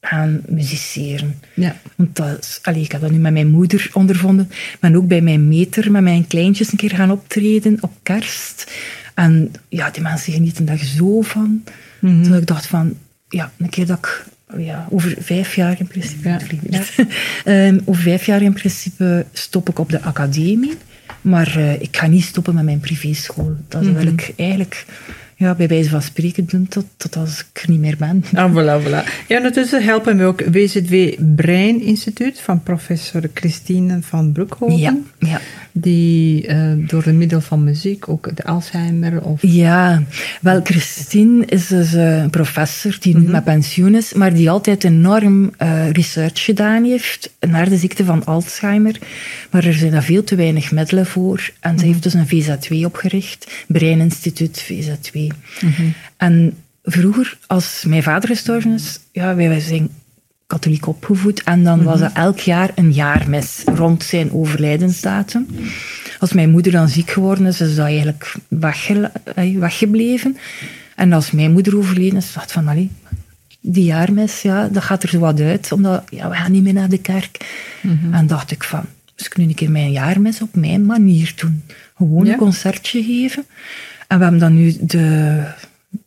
gaan 0.00 0.40
musiceren. 0.48 1.40
Ja. 1.54 1.76
Want 1.96 2.16
dat 2.16 2.38
is, 2.40 2.58
allee, 2.62 2.82
ik 2.82 2.92
heb 2.92 3.00
dat 3.00 3.10
nu 3.10 3.18
met 3.18 3.32
mijn 3.32 3.50
moeder 3.50 3.90
ondervonden, 3.92 4.50
maar 4.80 4.94
ook 4.94 5.08
bij 5.08 5.20
mijn 5.20 5.48
meter, 5.48 5.90
met 5.90 6.02
mijn 6.02 6.26
kleintjes 6.26 6.70
een 6.72 6.78
keer 6.78 6.90
gaan 6.94 7.10
optreden 7.10 7.78
op 7.80 7.92
kerst. 8.02 8.72
En 9.14 9.52
ja, 9.68 9.90
die 9.90 10.02
mensen 10.02 10.32
genieten 10.32 10.64
daar 10.64 10.78
zo 10.78 11.20
van. 11.22 11.62
Dat 12.00 12.40
ik 12.40 12.46
dacht 12.46 12.66
van, 12.66 12.96
ja, 13.28 13.52
een 13.58 13.68
keer 13.68 13.86
dat 13.86 13.98
ik 13.98 14.24
ja, 14.58 14.86
over 14.90 15.14
vijf 15.20 15.54
jaar 15.54 15.76
in 15.78 15.86
principe, 15.86 16.38
Ja. 16.70 16.82
Ehm, 17.44 17.78
over 17.84 18.02
vijf 18.02 18.26
jaar 18.26 18.42
in 18.42 18.52
principe 18.52 19.26
stop 19.32 19.68
ik 19.68 19.78
op 19.78 19.90
de 19.90 20.02
academie. 20.02 20.74
Maar 21.20 21.56
eh, 21.56 21.80
ik 21.80 21.96
ga 21.96 22.06
niet 22.06 22.24
stoppen 22.24 22.54
met 22.54 22.64
mijn 22.64 22.80
privéschool. 22.80 23.56
Dat 23.68 23.82
Mhm. 23.82 23.92
wil 23.92 24.06
ik 24.06 24.32
eigenlijk 24.36 24.84
ja, 25.38 25.54
bij 25.54 25.68
wijze 25.68 25.88
van 25.88 26.02
spreken 26.02 26.46
doen 26.46 26.68
tot, 26.68 26.84
tot 26.96 27.16
als 27.16 27.40
ik 27.40 27.62
er 27.62 27.70
niet 27.70 27.80
meer 27.80 27.96
ben. 27.98 28.24
Ah, 28.34 28.52
voilà, 28.52 28.84
voilà. 28.84 29.26
Ja, 29.28 29.36
ondertussen 29.36 29.84
helpen 29.84 30.16
we 30.16 30.24
ook 30.24 30.40
WZW 30.40 30.94
Brein 31.36 31.82
Instituut 31.82 32.40
van 32.40 32.62
professor 32.62 33.22
Christine 33.34 33.98
van 34.02 34.32
Broekhoven. 34.32 34.78
Ja, 34.78 34.96
ja. 35.18 35.40
Die 35.72 36.46
eh, 36.46 36.72
door 36.76 37.02
de 37.02 37.12
middel 37.12 37.40
van 37.40 37.64
muziek 37.64 38.08
ook 38.08 38.36
de 38.36 38.44
Alzheimer 38.44 39.22
of... 39.22 39.42
Ja, 39.42 40.02
wel, 40.40 40.60
Christine 40.64 41.44
is 41.44 41.66
dus 41.66 41.94
eh, 41.94 42.22
een 42.22 42.30
professor 42.30 42.96
die 43.00 43.16
nu 43.16 43.28
met 43.28 43.44
pensioen 43.44 43.94
is, 43.94 44.12
maar 44.12 44.34
die 44.34 44.50
altijd 44.50 44.84
enorm 44.84 45.50
eh, 45.56 45.90
research 45.90 46.44
gedaan 46.44 46.84
heeft 46.84 47.34
naar 47.40 47.68
de 47.68 47.76
ziekte 47.76 48.04
van 48.04 48.24
Alzheimer. 48.24 48.98
Maar 49.50 49.64
er 49.64 49.74
zijn 49.74 49.92
daar 49.92 50.02
veel 50.02 50.24
te 50.24 50.34
weinig 50.34 50.72
middelen 50.72 51.06
voor. 51.06 51.50
En 51.60 51.78
ze 51.78 51.86
heeft 51.86 52.02
dus 52.02 52.14
een 52.14 52.28
VZ2 52.28 52.84
opgericht, 52.84 53.50
Breininstituut 55.28 55.94
VZ2. 55.94 55.96
En 56.16 56.56
vroeger, 56.82 57.38
als 57.46 57.84
mijn 57.86 58.02
vader 58.02 58.28
gestorven 58.28 58.72
is, 58.72 59.00
ja, 59.12 59.34
wij 59.34 59.48
wij 59.48 59.60
zijn 59.60 59.88
katholiek 60.46 60.86
opgevoed. 60.86 61.42
En 61.42 61.64
dan 61.64 61.82
was 61.82 62.00
er 62.00 62.10
elk 62.14 62.38
jaar 62.38 62.70
een 62.74 62.92
jaarmis 62.92 63.62
rond 63.64 64.02
zijn 64.04 64.32
overlijdensdatum. 64.32 65.46
Als 66.18 66.32
mijn 66.32 66.50
moeder 66.50 66.72
dan 66.72 66.88
ziek 66.88 67.10
geworden 67.10 67.46
is, 67.46 67.60
is 67.60 67.74
dat 67.74 67.86
eigenlijk 67.86 68.34
weggebleven. 69.34 70.36
En 70.96 71.12
als 71.12 71.30
mijn 71.30 71.52
moeder 71.52 71.76
overleden 71.76 72.16
is, 72.18 72.32
dacht 72.32 72.46
ik 72.46 72.52
van, 72.52 72.68
allee, 72.68 72.90
die 73.60 73.84
jaarmis, 73.84 74.42
ja, 74.42 74.68
dat 74.68 74.82
gaat 74.82 75.02
er 75.02 75.08
zo 75.08 75.18
wat 75.18 75.40
uit. 75.40 75.72
Omdat, 75.72 76.02
ja, 76.10 76.28
we 76.28 76.34
gaan 76.36 76.52
niet 76.52 76.62
meer 76.62 76.72
naar 76.72 76.88
de 76.88 76.98
kerk. 76.98 77.46
En 78.12 78.26
dacht 78.26 78.50
ik 78.50 78.64
van, 78.64 78.84
dus 79.14 79.28
nu 79.36 79.44
een 79.44 79.54
keer 79.54 79.70
mijn 79.70 79.90
jaarmis 79.92 80.42
op 80.42 80.54
mijn 80.54 80.86
manier 80.86 81.32
doen. 81.36 81.62
Gewoon 81.96 82.24
Ja. 82.24 82.32
een 82.32 82.38
concertje 82.38 83.02
geven. 83.02 83.44
En 84.08 84.16
we 84.16 84.22
hebben 84.22 84.40
dan 84.40 84.54
nu 84.54 84.76
de... 84.80 85.42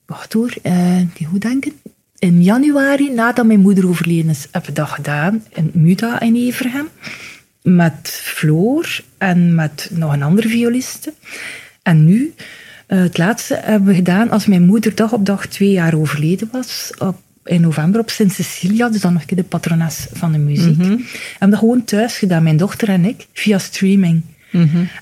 Wacht 0.06 0.34
hoor, 0.34 0.54
eh, 0.62 0.98
die 1.14 1.28
goed 1.28 1.42
denken. 1.42 1.72
In 2.20 2.44
januari, 2.44 3.12
nadat 3.14 3.46
mijn 3.46 3.60
moeder 3.60 3.88
overleden 3.88 4.30
is, 4.30 4.48
hebben 4.52 4.70
we 4.70 4.76
dat 4.76 4.90
gedaan. 4.90 5.44
In 5.54 5.72
Muda 5.74 6.20
in 6.20 6.36
Everhem. 6.36 6.88
Met 7.62 8.10
Floor 8.24 9.02
en 9.18 9.56
met 9.56 9.90
nog 9.94 10.14
een 10.14 10.24
andere 10.24 10.48
violiste. 10.50 11.14
En 11.82 12.06
nu, 12.06 12.34
eh, 12.88 13.00
het 13.00 13.18
laatste 13.18 13.60
hebben 13.64 13.88
we 13.88 13.96
gedaan 13.96 14.30
als 14.30 14.46
mijn 14.46 14.66
moeder 14.66 14.96
dag 14.96 15.14
op 15.14 15.26
dag 15.26 15.46
twee 15.46 15.72
jaar 15.72 15.94
overleden 15.94 16.50
was. 16.52 16.92
Op, 16.98 17.18
in 17.46 17.62
november 17.62 18.00
op 18.00 18.10
Sint 18.10 18.32
Cecilia, 18.32 18.90
dus 18.90 19.02
dan 19.02 19.14
nog 19.14 19.22
een 19.22 19.28
keer 19.28 19.38
de 19.38 19.44
patrones 19.44 20.08
van 20.14 20.32
de 20.32 20.38
muziek. 20.38 20.78
We 20.78 20.84
hebben 21.30 21.50
dat 21.50 21.60
gewoon 21.60 21.84
thuis 21.84 22.18
gedaan, 22.18 22.44
mijn 22.44 22.58
dochter 22.58 22.90
en 22.90 23.06
ik, 23.06 23.28
via 23.34 23.58
streaming. 23.58 24.22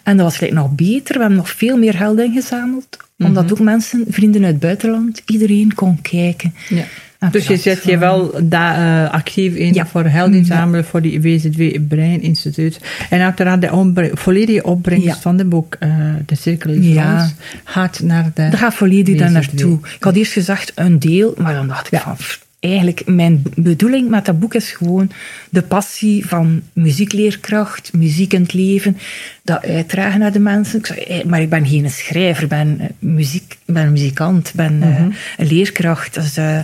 En 0.04 0.18
dat 0.18 0.26
was 0.26 0.38
gelijk 0.38 0.54
nog 0.56 0.72
beter. 0.76 1.14
We 1.14 1.20
hebben 1.20 1.38
nog 1.38 1.50
veel 1.50 1.78
meer 1.78 1.94
geld 1.94 2.20
ingezameld. 2.20 2.98
Omdat 3.18 3.52
ook 3.52 3.60
mensen, 3.60 4.06
vrienden 4.10 4.42
uit 4.44 4.52
het 4.52 4.62
buitenland, 4.62 5.22
iedereen 5.26 5.74
kon 5.74 6.02
kijken. 6.02 6.54
Ja. 6.70 6.84
Dus 7.32 7.48
je 7.48 7.58
zet 7.58 7.84
je 7.84 7.92
eh, 7.92 8.00
wel 8.00 8.40
daar 8.44 9.06
eh, 9.06 9.14
actief 9.14 9.54
in 9.56 9.74
Ja. 9.74 9.86
voor 9.86 10.04
geld 10.06 10.34
inzamelen 10.34 10.86
voor 10.86 11.02
die 11.02 11.22
WZW 11.22 11.62
Brein 11.88 12.22
Instituut. 12.22 12.80
En 13.10 13.22
uiteraard 13.22 13.62
de 13.62 13.72
ombre- 13.72 14.12
volledige 14.14 14.64
opbrengst 14.64 15.06
Ja. 15.06 15.16
van 15.16 15.38
de 15.38 15.46
boek 15.46 15.76
eh, 15.80 15.90
De 16.26 16.36
Cirkel 16.36 16.72
is 16.72 16.86
Ja. 16.86 17.30
Gaat 17.64 18.00
naar 18.04 18.32
de... 18.34 18.50
Dat 18.50 18.60
gaat 18.60 18.74
volledig 18.74 19.18
daar 19.18 19.32
naartoe. 19.32 19.80
Ik 19.96 20.04
had 20.04 20.16
eerst 20.16 20.32
gezegd 20.34 20.72
een 20.76 21.00
deel, 21.00 21.34
maar 21.38 21.54
dan 21.54 21.68
dacht 21.68 21.92
ik 21.92 22.00
van, 22.00 22.16
eigenlijk 22.60 23.06
mijn 23.06 23.44
bedoeling 23.56 24.10
met 24.10 24.26
dat 24.26 24.40
boek 24.40 24.54
is 24.54 24.72
gewoon 24.72 25.12
de 25.50 25.62
passie 25.62 26.26
van 26.28 26.62
muziekleerkracht, 26.74 27.94
muziek 27.94 28.34
in 28.34 28.42
het 28.42 28.54
leven, 28.54 28.98
dat 29.44 29.64
uitdragen 29.64 30.20
naar 30.20 30.32
de 30.32 30.40
mensen. 30.40 30.80
Ik 30.80 30.86
zei, 30.86 31.00
eh, 31.00 31.24
maar 31.24 31.42
ik 31.42 31.50
ben 31.50 31.68
geen 31.68 31.90
schrijver, 31.90 32.44
ik 32.44 32.50
ben, 32.50 32.80
eh, 32.80 32.88
muziek, 33.00 33.58
ben 33.66 33.92
muzikant, 33.92 34.52
ben 34.56 34.82
eh, 34.82 34.90
Mhm. 34.90 35.10
een 35.38 35.48
leerkracht. 35.48 36.14
Dus 36.14 36.38
uh, 36.38 36.60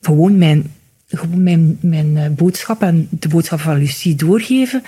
gewoon 0.00 0.38
mijn, 0.38 0.72
gewoon 1.08 1.42
mijn, 1.42 1.78
mijn 1.80 2.34
boodschap 2.34 2.82
en 2.82 3.08
de 3.10 3.28
boodschap 3.28 3.60
van 3.60 3.78
Lucie 3.78 4.14
doorgeven. 4.14 4.82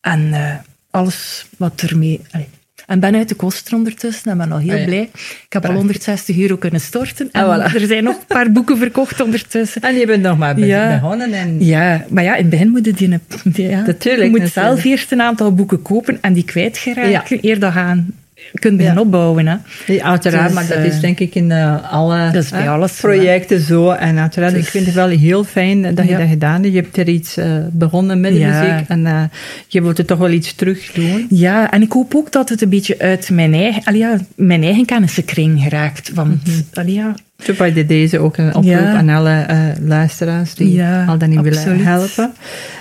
En 0.00 0.20
uh, 0.20 0.54
alles 0.90 1.46
wat 1.56 1.80
ermee... 1.80 2.20
Allee, 2.30 2.48
en 2.88 3.00
ben 3.00 3.14
uit 3.14 3.28
de 3.28 3.34
kosten 3.34 3.76
ondertussen 3.76 4.30
en 4.30 4.38
ben 4.38 4.52
al 4.52 4.58
heel 4.58 4.72
oh 4.74 4.78
ja. 4.78 4.84
blij. 4.84 5.10
Ik 5.44 5.46
heb 5.52 5.64
al 5.66 5.72
160 5.74 6.38
euro 6.38 6.56
kunnen 6.56 6.80
storten. 6.80 7.28
En 7.32 7.44
Ah, 7.44 7.70
voilà. 7.70 7.74
er 7.74 7.86
zijn 7.86 8.04
nog 8.04 8.14
een 8.16 8.26
paar 8.26 8.52
boeken 8.52 8.78
verkocht 8.84 9.20
ondertussen. 9.20 9.82
En 9.82 9.94
je 9.94 10.06
bent 10.06 10.22
nog 10.22 10.38
maar 10.38 10.58
Ja. 10.58 11.00
begonnen. 11.00 11.32
En 11.32 11.64
Ja, 11.64 12.04
maar 12.08 12.24
ja, 12.24 12.34
in 12.34 12.40
het 12.40 12.50
begin 12.50 12.68
moet 12.68 12.84
je 12.84 12.92
die... 12.92 13.18
die- 13.44 13.68
ja, 13.68 13.82
Natuurlijk, 13.86 14.22
je 14.24 14.30
moet 14.30 14.38
natuurlijk. 14.40 14.66
zelf 14.66 14.84
eerst 14.84 15.12
een 15.12 15.22
aantal 15.22 15.54
boeken 15.54 15.82
kopen 15.82 16.18
en 16.20 16.32
die 16.32 16.44
kwijtgeraken, 16.44 17.38
eer 17.40 17.58
dat 17.58 17.72
gaan 17.72 18.14
kunt 18.52 18.76
beginnen 18.76 19.02
opbouwen. 19.02 19.46
Hè. 19.46 19.56
Ja, 19.86 20.04
uiteraard, 20.04 20.44
Dus, 20.44 20.54
maar 20.54 20.66
dat 20.66 20.76
eh, 20.76 20.84
is 20.84 21.00
denk 21.00 21.18
ik 21.20 21.34
in 21.34 21.50
eh, 21.52 21.92
alle 21.92 22.30
Dat 22.32 22.42
is 22.42 22.50
bij 22.50 22.60
hè, 22.62 22.68
alles 22.68 22.96
zo, 22.96 23.08
projecten 23.08 23.60
zo. 23.60 23.90
En 23.90 24.18
uiteraard, 24.18 24.52
Dus- 24.54 24.62
ik 24.62 24.68
vind 24.68 24.86
het 24.86 24.94
wel 24.94 25.08
heel 25.08 25.44
fijn 25.44 25.94
dat 25.94 26.08
je 26.08 26.16
dat 26.16 26.28
gedaan 26.28 26.62
hebt. 26.62 26.74
Je 26.74 26.80
hebt 26.80 26.96
er 26.96 27.08
iets 27.08 27.36
eh, 27.36 27.56
begonnen 27.70 28.20
met 28.20 28.32
de 28.32 28.38
muziek 28.38 28.88
en 28.88 29.06
eh, 29.06 29.22
je 29.68 29.82
wilt 29.82 29.98
er 29.98 30.04
toch 30.04 30.18
wel 30.18 30.30
iets 30.30 30.54
terug 30.54 30.92
doen. 30.92 31.26
Ja, 31.30 31.70
en 31.70 31.82
ik 31.82 31.92
hoop 31.92 32.14
ook 32.14 32.32
dat 32.32 32.48
het 32.48 32.62
een 32.62 32.68
beetje 32.68 32.98
uit 32.98 33.30
mijn 33.30 33.54
eigen, 33.54 33.82
allee, 33.84 34.06
mijn 34.36 34.62
eigen 34.62 34.84
kennissenkring 34.84 35.62
geraakt. 35.62 36.12
Want 36.14 36.46
Mhm. 36.46 36.56
allee, 36.72 36.94
ja, 36.94 37.14
Zo 37.44 37.52
bij 37.58 37.72
de 37.72 37.86
deze 37.86 38.18
ook 38.18 38.36
een 38.36 38.46
oproep 38.48 38.64
Ja. 38.64 38.92
aan 38.94 39.08
alle 39.08 39.30
eh, 39.40 39.58
luisteraars 39.80 40.54
die 40.54 40.72
Ja, 40.72 41.04
al 41.04 41.18
dan 41.18 41.28
niet 41.28 41.40
willen 41.40 41.84
helpen. 41.84 42.32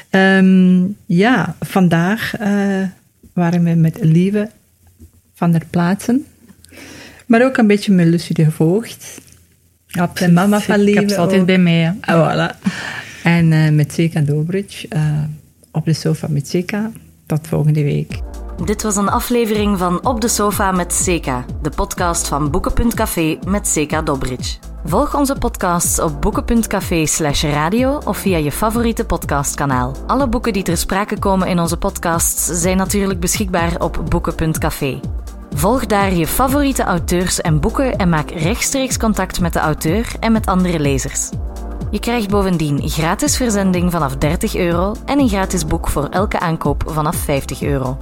Ehm, 0.10 0.80
ja, 1.06 1.56
vandaag 1.60 2.34
eh, 2.40 2.50
waren 3.34 3.64
we 3.64 3.70
met 3.76 3.98
Lieve 4.02 4.50
van 5.38 5.52
der 5.52 5.62
Plaatsen. 5.70 6.26
Maar 7.26 7.46
ook 7.46 7.58
een 7.58 7.68
beetje 7.68 7.92
met 7.92 8.08
Lucie 8.08 8.36
de 8.36 8.52
Voogd. 8.52 9.22
absoluut. 10.00 10.34
mama 10.34 10.60
van 10.60 10.80
Ik 10.88 10.94
heb 10.94 11.10
ze 11.10 11.18
altijd 11.18 11.40
ook. 11.40 11.46
bij 11.46 11.58
mij. 11.58 11.74
hè. 11.74 11.92
Ah, 12.02 12.34
voilà. 12.52 12.56
En 13.24 13.52
eh, 13.52 13.72
met 13.72 13.94
Zeka 13.94 14.22
Dobridge 14.22 14.88
eh, 14.88 15.02
op 15.72 15.86
de 15.86 15.94
sofa 15.94 16.28
met 16.30 16.48
Zeka. 16.48 16.92
Tot 17.26 17.48
volgende 17.48 17.84
week. 17.84 18.20
Dit 18.66 18.82
was 18.82 18.96
een 18.96 19.10
aflevering 19.10 19.78
van 19.78 20.06
Op 20.06 20.22
de 20.22 20.28
Sofa 20.28 20.72
met 20.72 20.94
Seka, 20.94 21.46
de 21.62 21.70
podcast 21.70 22.28
van 22.28 22.52
Boeken.café 22.52 23.38
met 23.48 23.68
Seka 23.68 24.02
Dobridge. 24.02 24.58
Volg 24.86 25.16
onze 25.16 25.36
podcasts 25.36 26.00
op 26.00 26.22
boeken.café 26.22 27.06
slash 27.06 27.44
radio 27.44 28.02
of 28.06 28.18
via 28.18 28.38
je 28.38 28.52
favoriete 28.52 29.06
podcastkanaal. 29.06 29.96
Alle 30.08 30.28
boeken 30.30 30.54
die 30.54 30.64
ter 30.64 30.78
sprake 30.78 31.20
komen 31.20 31.48
in 31.48 31.60
onze 31.60 31.78
podcasts 31.78 32.46
zijn 32.62 32.78
natuurlijk 32.78 33.20
beschikbaar 33.20 33.82
op 33.82 34.02
boeken.café. 34.10 35.00
Volg 35.56 35.86
daar 35.86 36.14
je 36.14 36.28
favoriete 36.28 36.84
auteurs 36.84 37.42
en 37.42 37.60
boeken 37.60 37.96
en 37.96 38.10
maak 38.10 38.30
rechtstreeks 38.32 38.98
contact 38.98 39.40
met 39.40 39.54
de 39.54 39.60
auteur 39.60 40.12
en 40.20 40.32
met 40.32 40.46
andere 40.46 40.80
lezers. 40.80 41.30
Je 41.92 42.00
krijgt 42.00 42.30
bovendien 42.30 42.90
gratis 42.90 43.38
verzending 43.38 43.92
vanaf 43.92 44.16
30 44.16 44.56
euro 44.56 44.96
en 45.06 45.20
een 45.20 45.30
gratis 45.30 45.66
boek 45.66 45.88
voor 45.88 46.08
elke 46.10 46.40
aankoop 46.40 46.84
vanaf 46.88 47.16
50 47.16 47.62
euro. 47.62 47.98